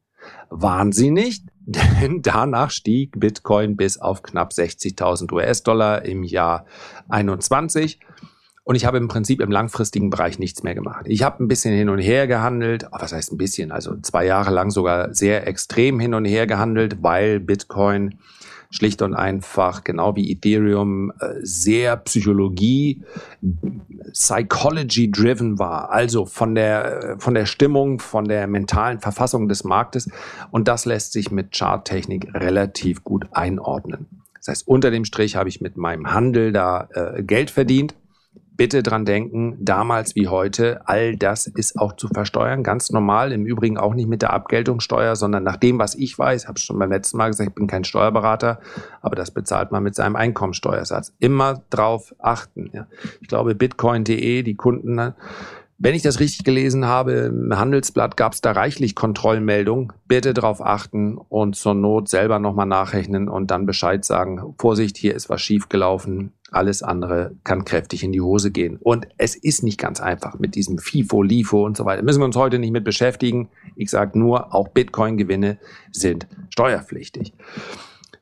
Waren 0.50 0.92
sie 0.92 1.12
nicht? 1.12 1.46
Denn 1.66 2.22
danach 2.22 2.70
stieg 2.72 3.20
Bitcoin 3.20 3.76
bis 3.76 3.98
auf 3.98 4.22
knapp 4.24 4.52
60.000 4.52 5.34
US-Dollar 5.34 6.06
im 6.06 6.24
Jahr 6.24 6.66
21. 7.10 8.00
Und 8.64 8.76
ich 8.76 8.86
habe 8.86 8.98
im 8.98 9.08
Prinzip 9.08 9.42
im 9.42 9.52
langfristigen 9.52 10.10
Bereich 10.10 10.40
nichts 10.40 10.64
mehr 10.64 10.74
gemacht. 10.74 11.06
Ich 11.08 11.22
habe 11.22 11.44
ein 11.44 11.48
bisschen 11.48 11.76
hin 11.76 11.90
und 11.90 12.00
her 12.00 12.26
gehandelt. 12.26 12.88
Was 12.92 13.14
heißt 13.14 13.32
ein 13.32 13.38
bisschen? 13.38 13.72
Also 13.72 13.96
zwei 14.02 14.26
Jahre 14.26 14.52
lang 14.52 14.72
sogar 14.72 15.14
sehr 15.14 15.48
extrem 15.48 16.00
hin 16.00 16.16
und 16.16 16.26
her 16.26 16.48
gehandelt, 16.48 17.04
weil 17.04 17.40
Bitcoin 17.40 18.18
schlicht 18.76 19.02
und 19.02 19.14
einfach, 19.14 19.84
genau 19.84 20.16
wie 20.16 20.32
Ethereum, 20.32 21.12
äh, 21.20 21.36
sehr 21.42 21.96
Psychologie, 21.98 23.04
Psychology-driven 24.12 25.60
war. 25.60 25.92
Also 25.92 26.26
von 26.26 26.56
der, 26.56 27.04
äh, 27.04 27.20
von 27.20 27.34
der 27.34 27.46
Stimmung, 27.46 28.00
von 28.00 28.26
der 28.26 28.48
mentalen 28.48 29.00
Verfassung 29.00 29.48
des 29.48 29.64
Marktes. 29.64 30.10
Und 30.52 30.68
das 30.68 30.86
lässt 30.86 31.14
sich 31.14 31.32
mit 31.32 31.56
Charttechnik 31.56 32.34
relativ 32.34 33.04
gut 33.04 33.28
einordnen. 33.32 34.08
Das 34.36 34.50
heißt, 34.50 34.68
unter 34.68 34.92
dem 34.92 35.06
Strich 35.06 35.36
habe 35.36 35.50
ich 35.50 35.62
mit 35.62 35.78
meinem 35.78 36.14
Handel 36.14 36.52
da 36.52 36.88
äh, 36.94 37.24
Geld 37.24 37.50
verdient 37.50 37.96
bitte 38.58 38.84
dran 38.84 39.06
denken, 39.06 39.58
damals 39.60 40.16
wie 40.16 40.28
heute, 40.28 40.82
all 40.88 41.16
das 41.16 41.48
ist 41.48 41.78
auch 41.80 41.96
zu 41.96 42.08
versteuern, 42.08 42.64
ganz 42.64 42.92
normal. 42.92 43.32
Im 43.32 43.46
Übrigen 43.46 43.78
auch 43.78 43.94
nicht 43.94 44.08
mit 44.08 44.22
der 44.22 44.34
Abgeltungssteuer, 44.34 45.16
sondern 45.16 45.44
nach 45.44 45.58
dem, 45.58 45.80
was 45.80 45.96
ich 45.96 46.18
weiß, 46.18 46.48
habe 46.48 46.60
schon 46.60 46.80
beim 46.80 46.92
letzten 46.92 47.18
Mal 47.18 47.28
gesagt, 47.28 47.50
ich 47.50 47.56
bin 47.56 47.68
kein 47.68 47.84
Steuerberater, 47.84 48.60
aber 49.02 49.16
das 49.16 49.32
bezahlt 49.32 49.72
man 49.72 49.84
mit 49.84 49.96
seinem 49.96 50.16
Einkommensteuersatz. 50.16 51.14
Immer 51.20 51.62
drauf 51.70 52.16
achten. 52.20 52.70
Ja. 52.74 52.88
Ich 53.22 53.28
glaube, 53.28 53.56
bitcoin.de, 53.56 54.44
die 54.44 54.56
Kunden 54.56 54.96
ne, 54.96 55.16
wenn 55.78 55.94
ich 55.94 56.04
das 56.04 56.22
richtig 56.22 56.46
gelesen 56.46 56.86
habe, 56.86 57.12
im 57.12 57.58
Handelsblatt 57.58 58.16
gab 58.16 58.32
es 58.32 58.40
da 58.40 58.54
reichlich 58.54 58.96
Kontrollmeldungen. 58.96 59.92
Bitte 60.08 60.34
darauf 60.34 60.66
achten 60.66 61.18
und 61.18 61.58
zur 61.58 61.74
Not 61.74 62.08
selber 62.08 62.40
nochmal 62.40 62.66
nachrechnen 62.66 63.28
und 63.28 63.52
dann 63.52 63.66
Bescheid 63.66 64.06
sagen. 64.06 64.56
Vorsicht, 64.58 64.96
hier 64.96 65.14
ist 65.14 65.30
was 65.30 65.42
schiefgelaufen. 65.42 66.32
Alles 66.56 66.82
andere 66.84 67.36
kann 67.44 67.66
kräftig 67.66 68.02
in 68.04 68.14
die 68.14 68.22
Hose 68.22 68.50
gehen. 68.50 68.78
Und 68.78 69.08
es 69.18 69.36
ist 69.36 69.62
nicht 69.62 69.78
ganz 69.78 70.00
einfach 70.00 70.40
mit 70.40 70.56
diesem 70.56 70.78
FIFO, 70.78 71.22
LIFO 71.22 71.66
und 71.66 71.76
so 71.76 71.84
weiter. 71.84 72.02
Müssen 72.02 72.22
wir 72.22 72.26
uns 72.26 72.38
heute 72.38 72.60
nicht 72.60 72.72
mit 72.72 72.86
beschäftigen. 72.86 73.50
Ich 73.76 73.90
sage 73.90 74.18
nur, 74.18 74.54
auch 74.54 74.70
Bitcoin-Gewinne 74.70 75.58
sind 75.92 76.28
steuerpflichtig. 76.50 77.34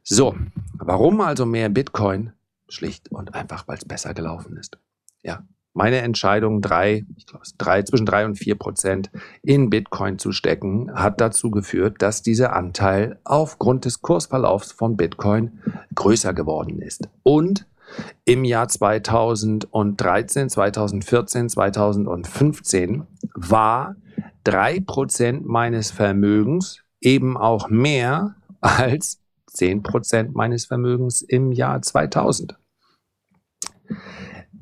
So, 0.02 0.36
warum 0.74 1.22
also 1.22 1.46
mehr 1.46 1.70
Bitcoin? 1.70 2.32
Schlicht 2.70 3.12
und 3.12 3.36
einfach, 3.36 3.68
weil 3.68 3.78
es 3.78 3.86
besser 3.86 4.16
gelaufen 4.16 4.58
ist. 4.58 4.80
Ja, 5.22 5.44
meine 5.74 5.98
Entscheidung, 5.98 6.62
drei, 6.62 7.06
ich 7.16 7.28
glaube, 7.28 7.46
drei, 7.60 7.84
zwischen 7.84 8.08
drei 8.08 8.26
und 8.26 8.36
vier 8.36 8.56
Prozent 8.56 9.12
in 9.44 9.70
Bitcoin 9.70 10.18
zu 10.18 10.32
stecken, 10.32 10.92
hat 10.94 11.22
dazu 11.22 11.52
geführt, 11.52 12.02
dass 12.02 12.24
dieser 12.24 12.56
Anteil 12.56 13.20
aufgrund 13.26 13.86
des 13.86 14.02
Kursverlaufs 14.02 14.72
von 14.72 14.98
Bitcoin 14.98 15.60
größer 15.94 16.34
geworden 16.34 16.80
ist. 16.82 17.10
Und 17.22 17.68
im 18.26 18.44
Jahr 18.44 18.68
2013, 18.68 20.50
2014, 20.50 21.50
2015 21.50 23.08
war 23.36 23.96
drei 24.44 24.80
Prozent 24.80 25.46
meines 25.46 25.92
Vermögens 25.92 26.84
eben 27.02 27.38
auch 27.38 27.70
mehr 27.70 28.36
als 28.62 29.20
zehn 29.48 29.84
Prozent 29.84 30.36
meines 30.36 30.66
Vermögens 30.66 31.22
im 31.22 31.52
Jahr 31.52 31.82
2000. 31.82 32.58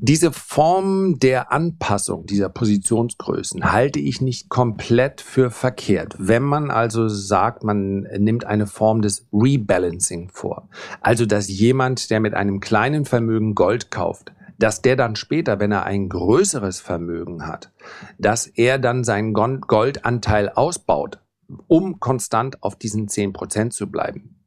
Diese 0.04 0.32
Form 0.32 1.20
der 1.20 1.52
Anpassung 1.52 2.26
dieser 2.26 2.50
Positionsgrößen 2.50 3.72
halte 3.72 4.00
ich 4.00 4.20
nicht 4.20 4.50
komplett 4.50 5.22
für 5.22 5.52
verkehrt. 5.52 6.16
Wenn 6.18 6.42
man 6.42 6.72
also 6.72 7.08
sagt, 7.08 7.64
man 7.64 8.08
nimmt 8.18 8.44
eine 8.44 8.66
Form 8.66 9.04
des 9.04 9.28
Rebalancing 9.32 10.30
vor, 10.30 10.70
also 11.02 11.28
dass 11.28 11.50
jemand, 11.50 12.10
der 12.10 12.20
mit 12.20 12.34
einem 12.34 12.62
kleinen 12.62 13.06
Vermögen 13.06 13.54
Gold 13.54 13.92
kauft, 13.92 14.32
dass 14.58 14.82
der 14.82 14.96
dann 14.96 15.16
später, 15.16 15.60
wenn 15.60 15.72
er 15.72 15.86
ein 15.86 16.10
größeres 16.10 16.82
Vermögen 16.82 17.46
hat, 17.46 17.72
dass 18.18 18.48
er 18.48 18.80
dann 18.80 19.04
seinen 19.04 19.34
Goldanteil 19.34 20.50
ausbaut, 20.50 21.20
um 21.68 22.00
konstant 22.00 22.64
auf 22.64 22.76
diesen 22.76 23.08
10% 23.08 23.70
zu 23.70 23.92
bleiben. 23.92 24.42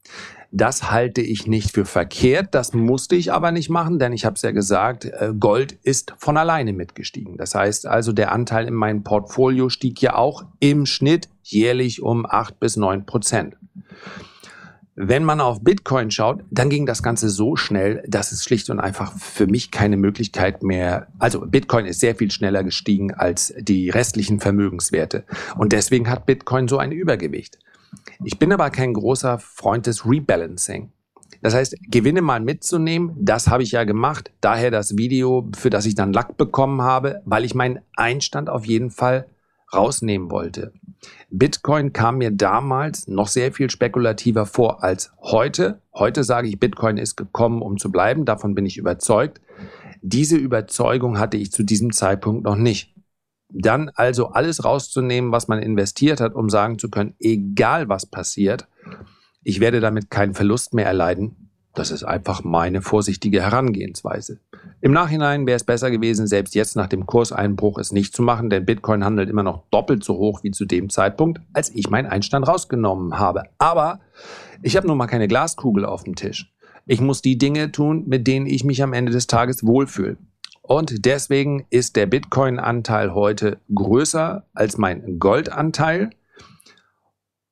Das 0.56 0.92
halte 0.92 1.20
ich 1.20 1.48
nicht 1.48 1.72
für 1.72 1.84
verkehrt. 1.84 2.54
Das 2.54 2.74
musste 2.74 3.16
ich 3.16 3.32
aber 3.32 3.50
nicht 3.50 3.70
machen, 3.70 3.98
denn 3.98 4.12
ich 4.12 4.24
habe 4.24 4.36
es 4.36 4.42
ja 4.42 4.52
gesagt, 4.52 5.04
äh, 5.04 5.32
Gold 5.36 5.72
ist 5.82 6.14
von 6.16 6.36
alleine 6.36 6.72
mitgestiegen. 6.72 7.36
Das 7.36 7.56
heißt 7.56 7.86
also, 7.86 8.12
der 8.12 8.30
Anteil 8.30 8.68
in 8.68 8.74
meinem 8.74 9.02
Portfolio 9.02 9.68
stieg 9.68 10.00
ja 10.00 10.14
auch 10.14 10.44
im 10.60 10.86
Schnitt 10.86 11.28
jährlich 11.42 12.02
um 12.02 12.24
acht 12.24 12.60
bis 12.60 12.76
neun 12.76 13.04
Prozent. 13.04 13.56
Wenn 14.94 15.24
man 15.24 15.40
auf 15.40 15.60
Bitcoin 15.60 16.12
schaut, 16.12 16.44
dann 16.52 16.70
ging 16.70 16.86
das 16.86 17.02
Ganze 17.02 17.30
so 17.30 17.56
schnell, 17.56 18.04
dass 18.06 18.30
es 18.30 18.44
schlicht 18.44 18.70
und 18.70 18.78
einfach 18.78 19.12
für 19.18 19.48
mich 19.48 19.72
keine 19.72 19.96
Möglichkeit 19.96 20.62
mehr, 20.62 21.08
also 21.18 21.40
Bitcoin 21.40 21.84
ist 21.84 21.98
sehr 21.98 22.14
viel 22.14 22.30
schneller 22.30 22.62
gestiegen 22.62 23.12
als 23.12 23.52
die 23.58 23.90
restlichen 23.90 24.38
Vermögenswerte. 24.38 25.24
Und 25.56 25.72
deswegen 25.72 26.08
hat 26.08 26.26
Bitcoin 26.26 26.68
so 26.68 26.78
ein 26.78 26.92
Übergewicht. 26.92 27.58
Ich 28.24 28.38
bin 28.38 28.52
aber 28.52 28.70
kein 28.70 28.92
großer 28.92 29.38
Freund 29.38 29.86
des 29.86 30.06
Rebalancing. 30.06 30.90
Das 31.42 31.54
heißt, 31.54 31.76
Gewinne 31.90 32.22
mal 32.22 32.40
mitzunehmen, 32.40 33.12
das 33.18 33.48
habe 33.48 33.62
ich 33.62 33.72
ja 33.72 33.84
gemacht. 33.84 34.30
Daher 34.40 34.70
das 34.70 34.96
Video, 34.96 35.50
für 35.54 35.68
das 35.68 35.84
ich 35.84 35.94
dann 35.94 36.12
Lack 36.12 36.36
bekommen 36.36 36.80
habe, 36.80 37.20
weil 37.26 37.44
ich 37.44 37.54
meinen 37.54 37.80
Einstand 37.96 38.48
auf 38.48 38.64
jeden 38.64 38.90
Fall 38.90 39.26
rausnehmen 39.74 40.30
wollte. 40.30 40.72
Bitcoin 41.30 41.92
kam 41.92 42.18
mir 42.18 42.30
damals 42.30 43.08
noch 43.08 43.28
sehr 43.28 43.52
viel 43.52 43.68
spekulativer 43.68 44.46
vor 44.46 44.82
als 44.82 45.12
heute. 45.20 45.82
Heute 45.92 46.24
sage 46.24 46.48
ich, 46.48 46.58
Bitcoin 46.58 46.96
ist 46.96 47.16
gekommen, 47.16 47.60
um 47.60 47.76
zu 47.76 47.92
bleiben. 47.92 48.24
Davon 48.24 48.54
bin 48.54 48.64
ich 48.64 48.78
überzeugt. 48.78 49.40
Diese 50.00 50.36
Überzeugung 50.36 51.18
hatte 51.18 51.36
ich 51.36 51.52
zu 51.52 51.62
diesem 51.62 51.92
Zeitpunkt 51.92 52.44
noch 52.44 52.56
nicht. 52.56 52.93
Dann 53.56 53.90
also 53.94 54.30
alles 54.30 54.64
rauszunehmen, 54.64 55.30
was 55.30 55.46
man 55.46 55.60
investiert 55.60 56.20
hat, 56.20 56.34
um 56.34 56.50
sagen 56.50 56.78
zu 56.78 56.90
können, 56.90 57.14
egal 57.20 57.88
was 57.88 58.04
passiert, 58.04 58.66
ich 59.44 59.60
werde 59.60 59.78
damit 59.78 60.10
keinen 60.10 60.34
Verlust 60.34 60.74
mehr 60.74 60.86
erleiden. 60.86 61.50
Das 61.72 61.92
ist 61.92 62.02
einfach 62.02 62.42
meine 62.42 62.82
vorsichtige 62.82 63.42
Herangehensweise. 63.42 64.40
Im 64.80 64.92
Nachhinein 64.92 65.46
wäre 65.46 65.56
es 65.56 65.64
besser 65.64 65.90
gewesen, 65.90 66.26
selbst 66.26 66.54
jetzt 66.56 66.74
nach 66.74 66.88
dem 66.88 67.06
Kurseinbruch 67.06 67.78
es 67.78 67.92
nicht 67.92 68.14
zu 68.14 68.22
machen, 68.22 68.50
denn 68.50 68.64
Bitcoin 68.64 69.04
handelt 69.04 69.28
immer 69.28 69.42
noch 69.44 69.62
doppelt 69.70 70.02
so 70.02 70.14
hoch 70.14 70.42
wie 70.42 70.50
zu 70.50 70.64
dem 70.64 70.90
Zeitpunkt, 70.90 71.40
als 71.52 71.70
ich 71.74 71.90
meinen 71.90 72.06
Einstand 72.06 72.48
rausgenommen 72.48 73.18
habe. 73.18 73.44
Aber 73.58 74.00
ich 74.62 74.76
habe 74.76 74.88
nun 74.88 74.98
mal 74.98 75.06
keine 75.06 75.28
Glaskugel 75.28 75.84
auf 75.84 76.02
dem 76.04 76.16
Tisch. 76.16 76.52
Ich 76.86 77.00
muss 77.00 77.22
die 77.22 77.38
Dinge 77.38 77.70
tun, 77.70 78.04
mit 78.06 78.26
denen 78.26 78.46
ich 78.46 78.64
mich 78.64 78.82
am 78.82 78.92
Ende 78.92 79.12
des 79.12 79.26
Tages 79.26 79.64
wohlfühle. 79.64 80.16
Und 80.66 81.04
deswegen 81.04 81.66
ist 81.68 81.94
der 81.94 82.06
Bitcoin-Anteil 82.06 83.12
heute 83.14 83.60
größer 83.74 84.46
als 84.54 84.78
mein 84.78 85.18
Goldanteil. 85.18 86.08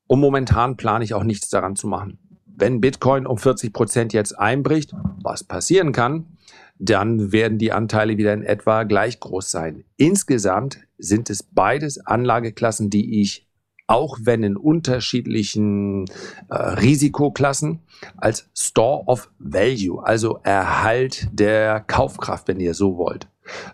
Und 0.07 0.18
momentan 0.20 0.79
plane 0.79 1.05
ich 1.05 1.12
auch 1.12 1.22
nichts 1.22 1.51
daran 1.51 1.77
zu 1.77 1.88
machen. 1.88 2.18
Wenn 2.46 2.81
Bitcoin 2.81 3.27
um 3.27 3.37
40 3.37 3.75
Prozent 3.75 4.12
jetzt 4.14 4.38
einbricht, 4.38 4.94
was 5.22 5.44
passieren 5.44 5.92
kann, 5.92 6.38
dann 6.79 7.33
werden 7.33 7.59
die 7.59 7.70
Anteile 7.70 8.16
wieder 8.16 8.33
in 8.33 8.42
etwa 8.42 8.85
gleich 8.85 9.20
groß 9.20 9.51
sein. 9.51 9.85
Insgesamt 9.98 10.79
sind 10.96 11.29
es 11.29 11.42
beides 11.42 11.98
Anlageklassen, 11.98 12.88
die 12.88 13.20
ich 13.20 13.46
auch 13.87 14.18
wenn 14.23 14.42
in 14.42 14.57
unterschiedlichen 14.57 16.07
äh, 16.49 16.55
Risikoklassen, 16.55 17.81
als 18.16 18.49
Store 18.57 19.05
of 19.07 19.31
Value, 19.38 20.05
also 20.05 20.40
Erhalt 20.42 21.29
der 21.33 21.81
Kaufkraft, 21.81 22.49
wenn 22.49 22.61
ihr 22.61 22.75
so 22.75 22.97
wollt, 22.97 23.29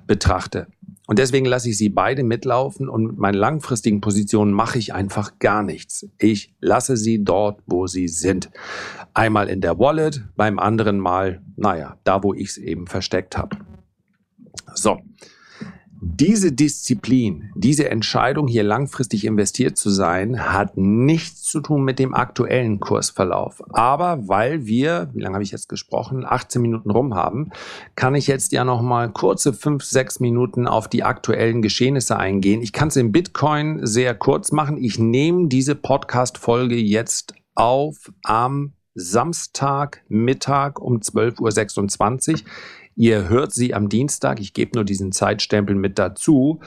betrachte. 0.07 0.67
Und 1.09 1.19
deswegen 1.19 1.47
lasse 1.47 1.71
ich 1.71 1.79
sie 1.79 1.89
beide 1.89 2.23
mitlaufen 2.23 2.87
und 2.87 3.07
mit 3.07 3.19
meinen 3.19 3.35
langfristigen 3.35 4.03
Positionen 4.03 4.53
mache 4.53 4.79
ich 4.79 4.93
einfach 4.93 5.39
gar 5.39 5.63
nichts. 5.63 6.07
Ich 6.19 6.55
lasse 6.61 6.99
sie 6.99 7.25
dort, 7.25 7.63
wo 7.67 7.87
sie 7.87 8.09
sind. 8.09 8.51
Einmal 9.15 9.49
in 9.49 9.63
der 9.63 9.79
Wallet, 9.79 10.23
beim 10.37 10.59
anderen 10.59 10.99
Mal, 10.99 11.41
naja, 11.57 11.97
da, 12.05 12.23
wo 12.23 12.35
ich 12.35 12.51
es 12.51 12.59
eben 12.59 12.87
versteckt 12.87 13.39
habe. 13.39 13.57
So. 14.75 14.99
Diese 16.01 16.53
Disziplin, 16.53 17.51
diese 17.57 17.91
Entscheidung, 17.91 18.47
hier 18.47 18.63
langfristig 18.63 19.25
investiert 19.25 19.77
zu 19.77 19.91
sein, 19.91 20.53
hat 20.53 20.77
nichts 20.77 21.43
zu 21.43 21.61
tun 21.61 21.83
mit 21.83 21.99
dem 21.99 22.15
aktuellen 22.15 22.79
Kursverlauf. 22.79 23.63
Aber 23.71 24.29
weil 24.29 24.65
wir, 24.65 25.11
wie 25.13 25.23
lange 25.23 25.35
habe 25.35 25.43
ich 25.43 25.51
jetzt 25.51 25.69
gesprochen, 25.69 26.25
18 26.25 26.63
Minuten 26.63 26.91
rum 26.91 27.17
haben, 27.17 27.51
kann 27.97 28.15
ich 28.15 28.29
jetzt 28.29 28.53
ja 28.53 28.65
noch 28.65 28.81
mal 28.81 29.11
kurze 29.11 29.53
5, 29.53 29.83
6 29.83 30.21
Minuten 30.21 30.69
auf 30.69 30.87
die 30.87 31.03
aktuellen 31.03 31.63
Geschehnisse 31.63 32.17
eingehen. 32.17 32.63
Ich 32.63 32.73
kann 32.73 32.89
es 32.89 32.97
im 32.97 33.11
Bitcoin 33.11 33.85
sehr 33.85 34.15
kurz 34.15 34.53
machen. 34.53 34.77
Ich 34.77 35.01
nehme 35.01 35.49
diese 35.49 35.75
Podcast-Folge 35.75 36.77
jetzt 36.77 37.35
auf 37.57 38.13
am 38.23 38.75
Samstag 38.95 40.03
Mittag 40.09 40.81
um 40.81 40.99
12.26 40.99 42.33
Uhr. 42.33 42.39
Ihr 42.99 43.29
hört 43.29 43.53
sie 43.53 43.75
am 43.75 43.89
Dienstag. 43.89 44.41
Ich 44.41 44.55
gebe 44.55 44.73
nur 44.75 44.85
diesen 44.85 45.13
Zeitstempel 45.13 45.77
mit 45.77 46.01
dazu, 46.01 46.59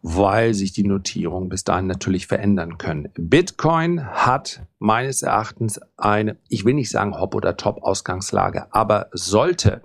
weil 0.00 0.54
sich 0.54 0.72
die 0.72 0.84
Notierungen 0.84 1.50
bis 1.50 1.64
dahin 1.64 1.86
natürlich 1.86 2.26
verändern 2.26 2.78
können. 2.78 3.10
Bitcoin 3.14 4.06
hat 4.06 4.62
meines 4.78 5.20
Erachtens 5.20 5.78
eine, 5.98 6.38
ich 6.48 6.64
will 6.64 6.72
nicht 6.72 6.90
sagen 6.90 7.20
Hop- 7.20 7.34
oder 7.34 7.58
Top-Ausgangslage, 7.58 8.72
aber 8.72 9.10
sollte 9.12 9.82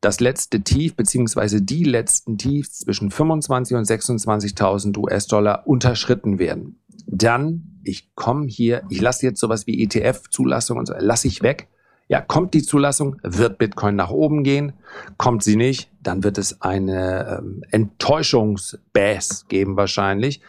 das 0.00 0.18
letzte 0.18 0.62
Tief 0.62 0.96
beziehungsweise 0.96 1.60
die 1.60 1.84
letzten 1.84 2.38
Tiefs 2.38 2.78
zwischen 2.78 3.10
25 3.10 3.76
und 3.76 3.84
26.000 3.84 4.96
US-Dollar 4.96 5.66
unterschritten 5.66 6.38
werden, 6.38 6.80
dann 7.06 7.80
ich 7.84 8.14
komme 8.14 8.46
hier, 8.46 8.84
ich 8.88 9.02
lasse 9.02 9.26
jetzt 9.26 9.40
sowas 9.40 9.66
wie 9.66 9.82
ETF-Zulassung 9.84 10.78
und 10.78 10.86
so, 10.86 10.94
lasse 10.98 11.28
ich 11.28 11.42
weg 11.42 11.68
ja, 12.10 12.20
kommt 12.20 12.54
die 12.54 12.62
Zulassung, 12.62 13.20
wird 13.22 13.56
Bitcoin 13.58 13.94
nach 13.94 14.10
oben 14.10 14.42
gehen. 14.42 14.72
Kommt 15.16 15.44
sie 15.44 15.54
nicht, 15.54 15.92
dann 16.02 16.24
wird 16.24 16.38
es 16.38 16.60
eine 16.60 17.38
ähm, 17.38 17.62
Enttäuschungsbass 17.70 19.46
geben 19.46 19.76
wahrscheinlich. 19.76 20.40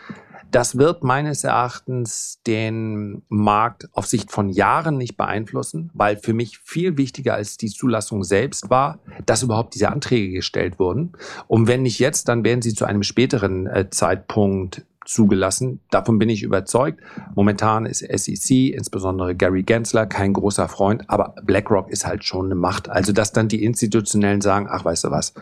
Das 0.51 0.77
wird 0.77 1.01
meines 1.01 1.45
Erachtens 1.45 2.41
den 2.45 3.21
Markt 3.29 3.87
auf 3.93 4.05
Sicht 4.05 4.31
von 4.31 4.49
Jahren 4.49 4.97
nicht 4.97 5.15
beeinflussen, 5.15 5.89
weil 5.93 6.17
für 6.17 6.33
mich 6.33 6.57
viel 6.59 6.97
wichtiger 6.97 7.35
als 7.35 7.55
die 7.55 7.69
Zulassung 7.69 8.25
selbst 8.25 8.69
war, 8.69 8.99
dass 9.25 9.43
überhaupt 9.43 9.75
diese 9.75 9.89
Anträge 9.89 10.33
gestellt 10.33 10.77
wurden. 10.77 11.13
Und 11.47 11.67
wenn 11.67 11.83
nicht 11.83 11.99
jetzt, 11.99 12.27
dann 12.27 12.43
werden 12.43 12.61
sie 12.61 12.73
zu 12.73 12.83
einem 12.83 13.03
späteren 13.03 13.65
äh, 13.67 13.89
Zeitpunkt 13.89 14.85
zugelassen. 15.05 15.79
Davon 15.89 16.19
bin 16.19 16.27
ich 16.27 16.43
überzeugt. 16.43 17.01
Momentan 17.33 17.85
ist 17.85 17.99
SEC, 17.99 18.73
insbesondere 18.73 19.35
Gary 19.35 19.63
Gensler, 19.63 20.05
kein 20.05 20.33
großer 20.33 20.67
Freund, 20.67 21.09
aber 21.09 21.33
BlackRock 21.43 21.89
ist 21.89 22.05
halt 22.05 22.25
schon 22.25 22.47
eine 22.47 22.55
Macht. 22.55 22.89
Also, 22.89 23.13
dass 23.13 23.31
dann 23.31 23.47
die 23.47 23.63
Institutionellen 23.63 24.41
sagen, 24.41 24.67
ach, 24.69 24.83
weißt 24.83 25.05
du 25.05 25.11
was, 25.11 25.33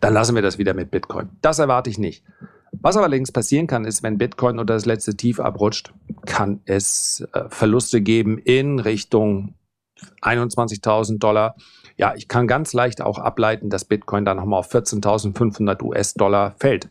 dann 0.00 0.14
lassen 0.14 0.36
wir 0.36 0.42
das 0.42 0.58
wieder 0.58 0.74
mit 0.74 0.92
Bitcoin. 0.92 1.28
Das 1.42 1.58
erwarte 1.58 1.90
ich 1.90 1.98
nicht. 1.98 2.22
Was 2.80 2.96
allerdings 2.96 3.32
passieren 3.32 3.66
kann, 3.66 3.84
ist, 3.84 4.02
wenn 4.02 4.18
Bitcoin 4.18 4.58
unter 4.58 4.74
das 4.74 4.86
letzte 4.86 5.16
Tief 5.16 5.40
abrutscht, 5.40 5.92
kann 6.26 6.60
es 6.64 7.26
äh, 7.32 7.44
Verluste 7.48 8.00
geben 8.00 8.38
in 8.38 8.78
Richtung 8.78 9.54
21.000 10.22 11.18
Dollar 11.18 11.54
ja, 11.96 12.14
ich 12.16 12.28
kann 12.28 12.46
ganz 12.46 12.72
leicht 12.72 13.00
auch 13.00 13.18
ableiten, 13.18 13.70
dass 13.70 13.84
Bitcoin 13.84 14.24
dann 14.24 14.36
nochmal 14.36 14.60
auf 14.60 14.74
14.500 14.74 15.82
US-Dollar 15.82 16.54
fällt. 16.58 16.88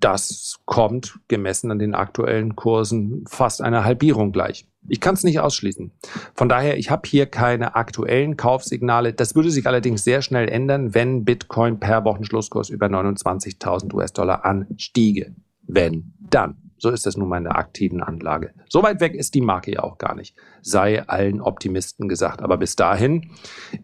Das 0.00 0.60
kommt 0.66 1.18
gemessen 1.28 1.70
an 1.70 1.78
den 1.78 1.94
aktuellen 1.94 2.54
Kursen 2.54 3.24
fast 3.26 3.62
einer 3.62 3.84
Halbierung 3.84 4.32
gleich. 4.32 4.66
Ich 4.88 5.00
kann 5.00 5.14
es 5.14 5.22
nicht 5.22 5.38
ausschließen. 5.40 5.92
Von 6.34 6.48
daher, 6.48 6.76
ich 6.76 6.90
habe 6.90 7.08
hier 7.08 7.26
keine 7.26 7.76
aktuellen 7.76 8.36
Kaufsignale. 8.36 9.12
Das 9.12 9.34
würde 9.34 9.50
sich 9.50 9.66
allerdings 9.66 10.02
sehr 10.02 10.22
schnell 10.22 10.48
ändern, 10.48 10.94
wenn 10.94 11.24
Bitcoin 11.24 11.78
per 11.78 12.04
Wochenschlusskurs 12.04 12.68
über 12.68 12.86
29.000 12.86 13.94
US-Dollar 13.94 14.44
anstiege. 14.44 15.34
Wenn 15.62 16.12
dann. 16.18 16.56
So 16.78 16.90
ist 16.90 17.06
das 17.06 17.16
nun 17.16 17.28
mal 17.28 17.38
in 17.38 17.44
der 17.44 17.56
aktiven 17.56 18.02
Anlage. 18.02 18.52
So 18.68 18.82
weit 18.82 19.00
weg 19.00 19.14
ist 19.14 19.34
die 19.34 19.40
Marke 19.40 19.72
ja 19.72 19.84
auch 19.84 19.98
gar 19.98 20.16
nicht, 20.16 20.34
sei 20.62 21.06
allen 21.08 21.40
Optimisten 21.40 22.08
gesagt. 22.08 22.42
Aber 22.42 22.56
bis 22.56 22.74
dahin 22.74 23.30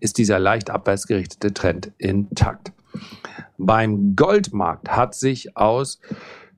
ist 0.00 0.18
dieser 0.18 0.40
leicht 0.40 0.68
abwärts 0.68 1.06
gerichtete 1.06 1.54
Trend 1.54 1.92
intakt. 1.98 2.72
Beim 3.56 4.16
Goldmarkt 4.16 4.88
hat 4.88 5.14
sich 5.14 5.56
aus, 5.56 6.00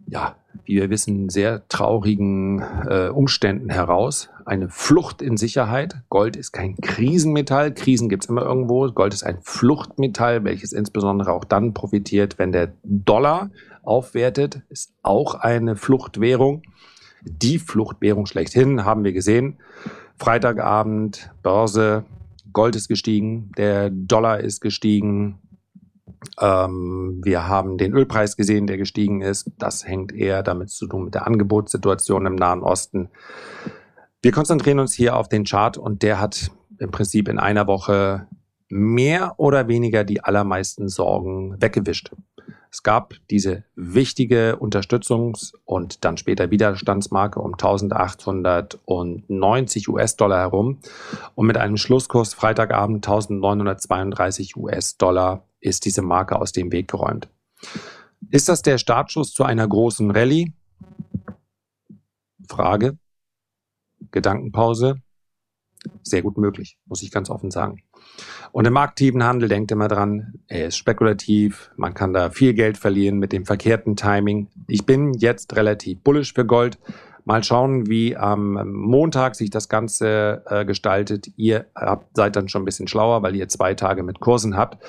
ja, 0.07 0.37
wie 0.65 0.77
wir 0.77 0.91
wissen, 0.91 1.29
sehr 1.29 1.67
traurigen 1.69 2.63
äh, 2.89 3.09
Umständen 3.09 3.71
heraus 3.71 4.29
eine 4.51 4.69
Flucht 4.69 5.23
in 5.23 5.37
Sicherheit. 5.37 6.03
Gold 6.09 6.35
ist 6.35 6.51
kein 6.51 6.75
Krisenmetall. 6.77 7.73
Krisen 7.73 8.09
gibt 8.09 8.25
es 8.25 8.29
immer 8.29 8.43
irgendwo. 8.43 8.91
Gold 8.91 9.15
ist 9.15 9.23
ein 9.23 9.39
Fluchtmetall, 9.43 10.43
welches 10.43 10.73
insbesondere 10.73 11.33
auch 11.33 11.45
dann 11.45 11.73
profitiert, 11.73 12.37
wenn 12.39 12.51
der 12.51 12.73
Dollar 12.83 13.51
aufwertet, 13.85 14.63
ist 14.69 14.93
auch 15.05 15.37
eine 15.37 15.77
Fluchtwährung. 15.77 16.63
Die 17.23 17.61
Fluchtwährung 17.61 18.27
schlechthin 18.27 18.85
haben 18.85 19.05
wir 19.05 19.13
gesehen. 19.13 19.59
Freitagabend, 20.19 21.31
Börse, 21.45 22.05
Gold 22.53 22.75
ist 22.75 22.89
gestiegen, 22.89 23.53
der 23.57 23.91
Dollar 23.91 24.41
ist 24.41 24.61
gestiegen. 24.61 25.39
Ähm, 26.41 27.21
wir 27.23 27.49
haben 27.49 27.79
den 27.79 27.93
Ölpreis 27.93 28.37
gesehen, 28.37 28.67
der 28.67 28.77
gestiegen 28.77 29.23
ist. 29.23 29.51
Das 29.59 29.87
hängt 29.87 30.13
eher 30.13 30.43
damit 30.43 30.71
zu 30.71 30.87
tun 30.87 31.05
mit 31.05 31.15
der 31.15 31.27
Angebotssituation 31.27 32.27
im 32.27 32.35
Nahen 32.35 32.63
Osten. 32.63 33.09
Wir 34.23 34.33
konzentrieren 34.33 34.81
uns 34.81 34.93
hier 34.93 35.17
auf 35.17 35.29
den 35.29 35.45
Chart 35.45 35.79
und 35.79 36.03
der 36.03 36.21
hat 36.21 36.51
im 36.79 36.91
Prinzip 36.91 37.29
in 37.29 37.39
einer 37.39 37.67
Woche 37.67 38.27
mehr 38.69 39.35
oder 39.39 39.69
weniger 39.69 40.05
die 40.05 40.23
allermeisten 40.23 40.89
Sorgen 40.89 41.61
weggewischt. 41.61 42.13
Es 42.73 42.85
gab 42.85 43.15
diese 43.31 43.65
wichtige 43.75 44.59
Unterstützungs- 44.61 45.55
und 45.65 46.05
dann 46.05 46.17
später 46.17 46.53
Widerstandsmarke 46.53 47.41
um 47.41 47.55
1890 47.55 49.89
US-Dollar 49.89 50.39
herum. 50.39 50.79
Und 51.35 51.47
mit 51.47 51.57
einem 51.57 51.77
Schlusskurs 51.77 52.33
Freitagabend 52.33 53.09
1932 53.09 54.57
US-Dollar 54.57 55.43
ist 55.61 55.85
diese 55.85 56.03
Marke 56.03 56.41
aus 56.41 56.53
dem 56.53 56.73
Weg 56.73 56.89
geräumt. 56.89 57.29
Ist 58.31 58.49
das 58.49 58.63
der 58.63 58.79
Startschuss 58.79 59.33
zu 59.33 59.45
einer 59.45 59.67
großen 59.67 60.11
Rallye? 60.11 60.53
Frage. 62.49 62.99
Gedankenpause. 64.11 64.97
Sehr 66.03 66.23
gut 66.23 66.37
möglich, 66.37 66.79
muss 66.85 67.03
ich 67.03 67.11
ganz 67.11 67.31
offen 67.31 67.51
sagen. 67.51 67.83
Und 68.53 68.67
im 68.67 68.77
aktiven 68.77 69.25
Handel 69.25 69.49
denkt 69.49 69.71
immer 69.73 69.89
dran, 69.89 70.35
er 70.47 70.67
ist 70.67 70.77
spekulativ, 70.77 71.71
man 71.77 71.95
kann 71.95 72.13
da 72.13 72.31
viel 72.31 72.53
Geld 72.53 72.77
verlieren 72.77 73.19
mit 73.19 73.33
dem 73.33 73.47
verkehrten 73.47 73.97
Timing. 73.97 74.49
Ich 74.67 74.85
bin 74.85 75.15
jetzt 75.15 75.57
relativ 75.57 76.01
bullisch 76.01 76.35
für 76.35 76.45
Gold. 76.45 76.79
Mal 77.25 77.45
schauen, 77.45 77.89
wie 77.89 78.17
am 78.17 78.73
Montag 78.73 79.37
sich 79.37 79.51
das 79.51 79.69
Ganze 79.69 80.43
äh, 80.47 80.65
gestaltet. 80.65 81.31
Ihr 81.37 81.67
habt, 81.75 82.17
seid 82.17 82.35
dann 82.37 82.49
schon 82.49 82.63
ein 82.63 82.65
bisschen 82.67 82.89
schlauer, 82.89 83.23
weil 83.23 83.37
ihr 83.37 83.49
zwei 83.49 83.75
Tage 83.75 84.03
mit 84.03 84.21
Kursen 84.21 84.57
habt. 84.57 84.83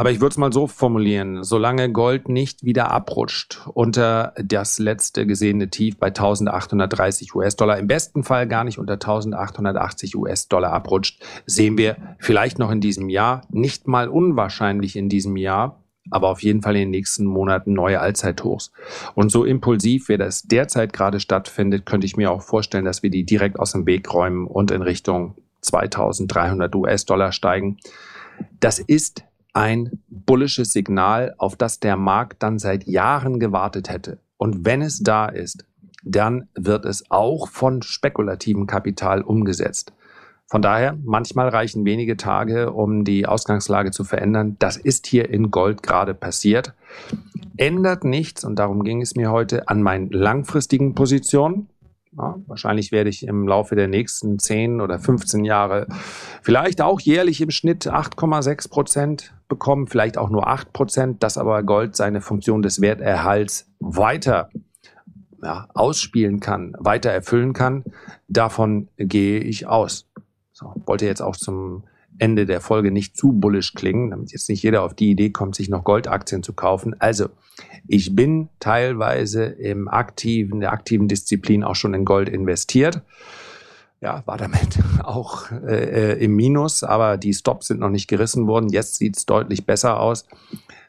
Aber 0.00 0.10
ich 0.10 0.22
würde 0.22 0.32
es 0.32 0.38
mal 0.38 0.50
so 0.50 0.66
formulieren, 0.66 1.44
solange 1.44 1.92
Gold 1.92 2.30
nicht 2.30 2.64
wieder 2.64 2.90
abrutscht 2.90 3.60
unter 3.74 4.32
das 4.42 4.78
letzte 4.78 5.26
gesehene 5.26 5.68
Tief 5.68 5.98
bei 5.98 6.06
1830 6.06 7.34
US-Dollar, 7.34 7.76
im 7.76 7.86
besten 7.86 8.24
Fall 8.24 8.48
gar 8.48 8.64
nicht 8.64 8.78
unter 8.78 8.94
1880 8.94 10.16
US-Dollar 10.16 10.72
abrutscht, 10.72 11.22
sehen 11.44 11.76
wir 11.76 11.98
vielleicht 12.18 12.58
noch 12.58 12.70
in 12.70 12.80
diesem 12.80 13.10
Jahr, 13.10 13.42
nicht 13.50 13.88
mal 13.88 14.08
unwahrscheinlich 14.08 14.96
in 14.96 15.10
diesem 15.10 15.36
Jahr, 15.36 15.84
aber 16.10 16.30
auf 16.30 16.42
jeden 16.42 16.62
Fall 16.62 16.76
in 16.76 16.84
den 16.84 16.90
nächsten 16.92 17.26
Monaten 17.26 17.74
neue 17.74 18.00
Allzeithochs. 18.00 18.72
Und 19.14 19.30
so 19.30 19.44
impulsiv, 19.44 20.08
wie 20.08 20.16
das 20.16 20.44
derzeit 20.44 20.94
gerade 20.94 21.20
stattfindet, 21.20 21.84
könnte 21.84 22.06
ich 22.06 22.16
mir 22.16 22.30
auch 22.30 22.40
vorstellen, 22.40 22.86
dass 22.86 23.02
wir 23.02 23.10
die 23.10 23.26
direkt 23.26 23.60
aus 23.60 23.72
dem 23.72 23.84
Weg 23.84 24.10
räumen 24.14 24.46
und 24.46 24.70
in 24.70 24.80
Richtung 24.80 25.34
2300 25.60 26.74
US-Dollar 26.74 27.32
steigen. 27.32 27.76
Das 28.60 28.78
ist 28.78 29.24
ein 29.52 30.00
bullisches 30.08 30.70
Signal, 30.70 31.34
auf 31.38 31.56
das 31.56 31.80
der 31.80 31.96
Markt 31.96 32.42
dann 32.42 32.58
seit 32.58 32.86
Jahren 32.86 33.40
gewartet 33.40 33.88
hätte. 33.88 34.18
Und 34.36 34.64
wenn 34.64 34.82
es 34.82 35.00
da 35.00 35.26
ist, 35.26 35.64
dann 36.04 36.48
wird 36.54 36.84
es 36.84 37.10
auch 37.10 37.48
von 37.48 37.82
spekulativem 37.82 38.66
Kapital 38.66 39.22
umgesetzt. 39.22 39.92
Von 40.46 40.62
daher, 40.62 40.98
manchmal 41.04 41.48
reichen 41.48 41.84
wenige 41.84 42.16
Tage, 42.16 42.72
um 42.72 43.04
die 43.04 43.24
Ausgangslage 43.26 43.92
zu 43.92 44.02
verändern. 44.02 44.56
Das 44.58 44.76
ist 44.76 45.06
hier 45.06 45.30
in 45.30 45.52
Gold 45.52 45.82
gerade 45.82 46.12
passiert. 46.12 46.74
Ändert 47.56 48.02
nichts, 48.02 48.44
und 48.44 48.56
darum 48.58 48.82
ging 48.82 49.00
es 49.00 49.14
mir 49.14 49.30
heute, 49.30 49.68
an 49.68 49.80
meinen 49.80 50.10
langfristigen 50.10 50.96
Positionen. 50.96 51.68
Ja, 52.16 52.36
wahrscheinlich 52.46 52.90
werde 52.90 53.08
ich 53.08 53.24
im 53.26 53.46
Laufe 53.46 53.76
der 53.76 53.86
nächsten 53.86 54.38
10 54.38 54.80
oder 54.80 54.98
15 54.98 55.44
Jahre 55.44 55.86
vielleicht 56.42 56.82
auch 56.82 57.00
jährlich 57.00 57.40
im 57.40 57.50
Schnitt 57.50 57.86
8,6 57.86 58.68
Prozent 58.68 59.34
bekommen, 59.48 59.86
vielleicht 59.86 60.18
auch 60.18 60.28
nur 60.28 60.48
8 60.48 60.72
Prozent, 60.72 61.22
dass 61.22 61.38
aber 61.38 61.62
Gold 61.62 61.94
seine 61.94 62.20
Funktion 62.20 62.62
des 62.62 62.80
Werterhalts 62.80 63.70
weiter 63.78 64.50
ja, 65.42 65.68
ausspielen 65.72 66.40
kann, 66.40 66.74
weiter 66.78 67.10
erfüllen 67.10 67.52
kann. 67.52 67.84
Davon 68.28 68.88
gehe 68.96 69.38
ich 69.38 69.68
aus. 69.68 70.08
So, 70.52 70.74
wollte 70.86 71.06
jetzt 71.06 71.22
auch 71.22 71.36
zum 71.36 71.84
Ende 72.18 72.46
der 72.46 72.60
Folge 72.60 72.90
nicht 72.90 73.16
zu 73.16 73.32
bullisch 73.32 73.74
klingen, 73.74 74.10
damit 74.10 74.32
jetzt 74.32 74.48
nicht 74.48 74.62
jeder 74.62 74.82
auf 74.82 74.94
die 74.94 75.10
Idee 75.10 75.30
kommt, 75.30 75.54
sich 75.54 75.68
noch 75.68 75.84
Goldaktien 75.84 76.42
zu 76.42 76.52
kaufen. 76.52 76.94
Also, 76.98 77.28
ich 77.86 78.14
bin 78.14 78.48
teilweise 78.58 79.44
im 79.44 79.88
aktiven, 79.88 80.60
der 80.60 80.72
aktiven 80.72 81.08
Disziplin 81.08 81.64
auch 81.64 81.74
schon 81.74 81.94
in 81.94 82.04
Gold 82.04 82.28
investiert. 82.28 83.02
Ja, 84.00 84.22
war 84.26 84.38
damit 84.38 84.78
auch 85.02 85.50
äh, 85.50 86.22
im 86.22 86.34
Minus, 86.34 86.82
aber 86.84 87.16
die 87.16 87.34
Stops 87.34 87.66
sind 87.68 87.80
noch 87.80 87.90
nicht 87.90 88.08
gerissen 88.08 88.46
worden. 88.46 88.70
Jetzt 88.70 88.96
sieht 88.96 89.16
es 89.16 89.26
deutlich 89.26 89.66
besser 89.66 90.00
aus. 90.00 90.26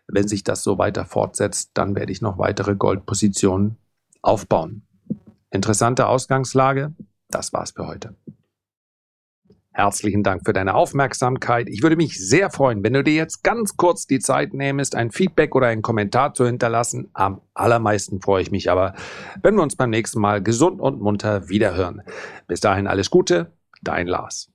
Wenn 0.07 0.27
sich 0.27 0.43
das 0.43 0.63
so 0.63 0.77
weiter 0.77 1.05
fortsetzt, 1.05 1.71
dann 1.73 1.95
werde 1.95 2.11
ich 2.11 2.21
noch 2.21 2.37
weitere 2.37 2.75
Goldpositionen 2.75 3.77
aufbauen. 4.21 4.83
Interessante 5.49 6.07
Ausgangslage. 6.07 6.93
Das 7.29 7.53
war's 7.53 7.71
für 7.71 7.87
heute. 7.87 8.15
Herzlichen 9.73 10.21
Dank 10.21 10.41
für 10.45 10.51
deine 10.51 10.75
Aufmerksamkeit. 10.75 11.69
Ich 11.69 11.81
würde 11.81 11.95
mich 11.95 12.19
sehr 12.19 12.49
freuen, 12.49 12.83
wenn 12.83 12.91
du 12.91 13.03
dir 13.03 13.13
jetzt 13.13 13.41
ganz 13.41 13.77
kurz 13.77 14.05
die 14.05 14.19
Zeit 14.19 14.53
nehmest, 14.53 14.95
ein 14.95 15.11
Feedback 15.11 15.55
oder 15.55 15.67
einen 15.67 15.81
Kommentar 15.81 16.33
zu 16.33 16.45
hinterlassen. 16.45 17.09
Am 17.13 17.39
allermeisten 17.53 18.21
freue 18.21 18.41
ich 18.41 18.51
mich 18.51 18.69
aber, 18.69 18.95
wenn 19.41 19.55
wir 19.55 19.63
uns 19.63 19.77
beim 19.77 19.89
nächsten 19.89 20.19
Mal 20.19 20.43
gesund 20.43 20.81
und 20.81 21.01
munter 21.01 21.47
wiederhören. 21.47 22.01
Bis 22.47 22.59
dahin 22.59 22.85
alles 22.85 23.09
Gute, 23.09 23.53
dein 23.81 24.07
Lars. 24.07 24.51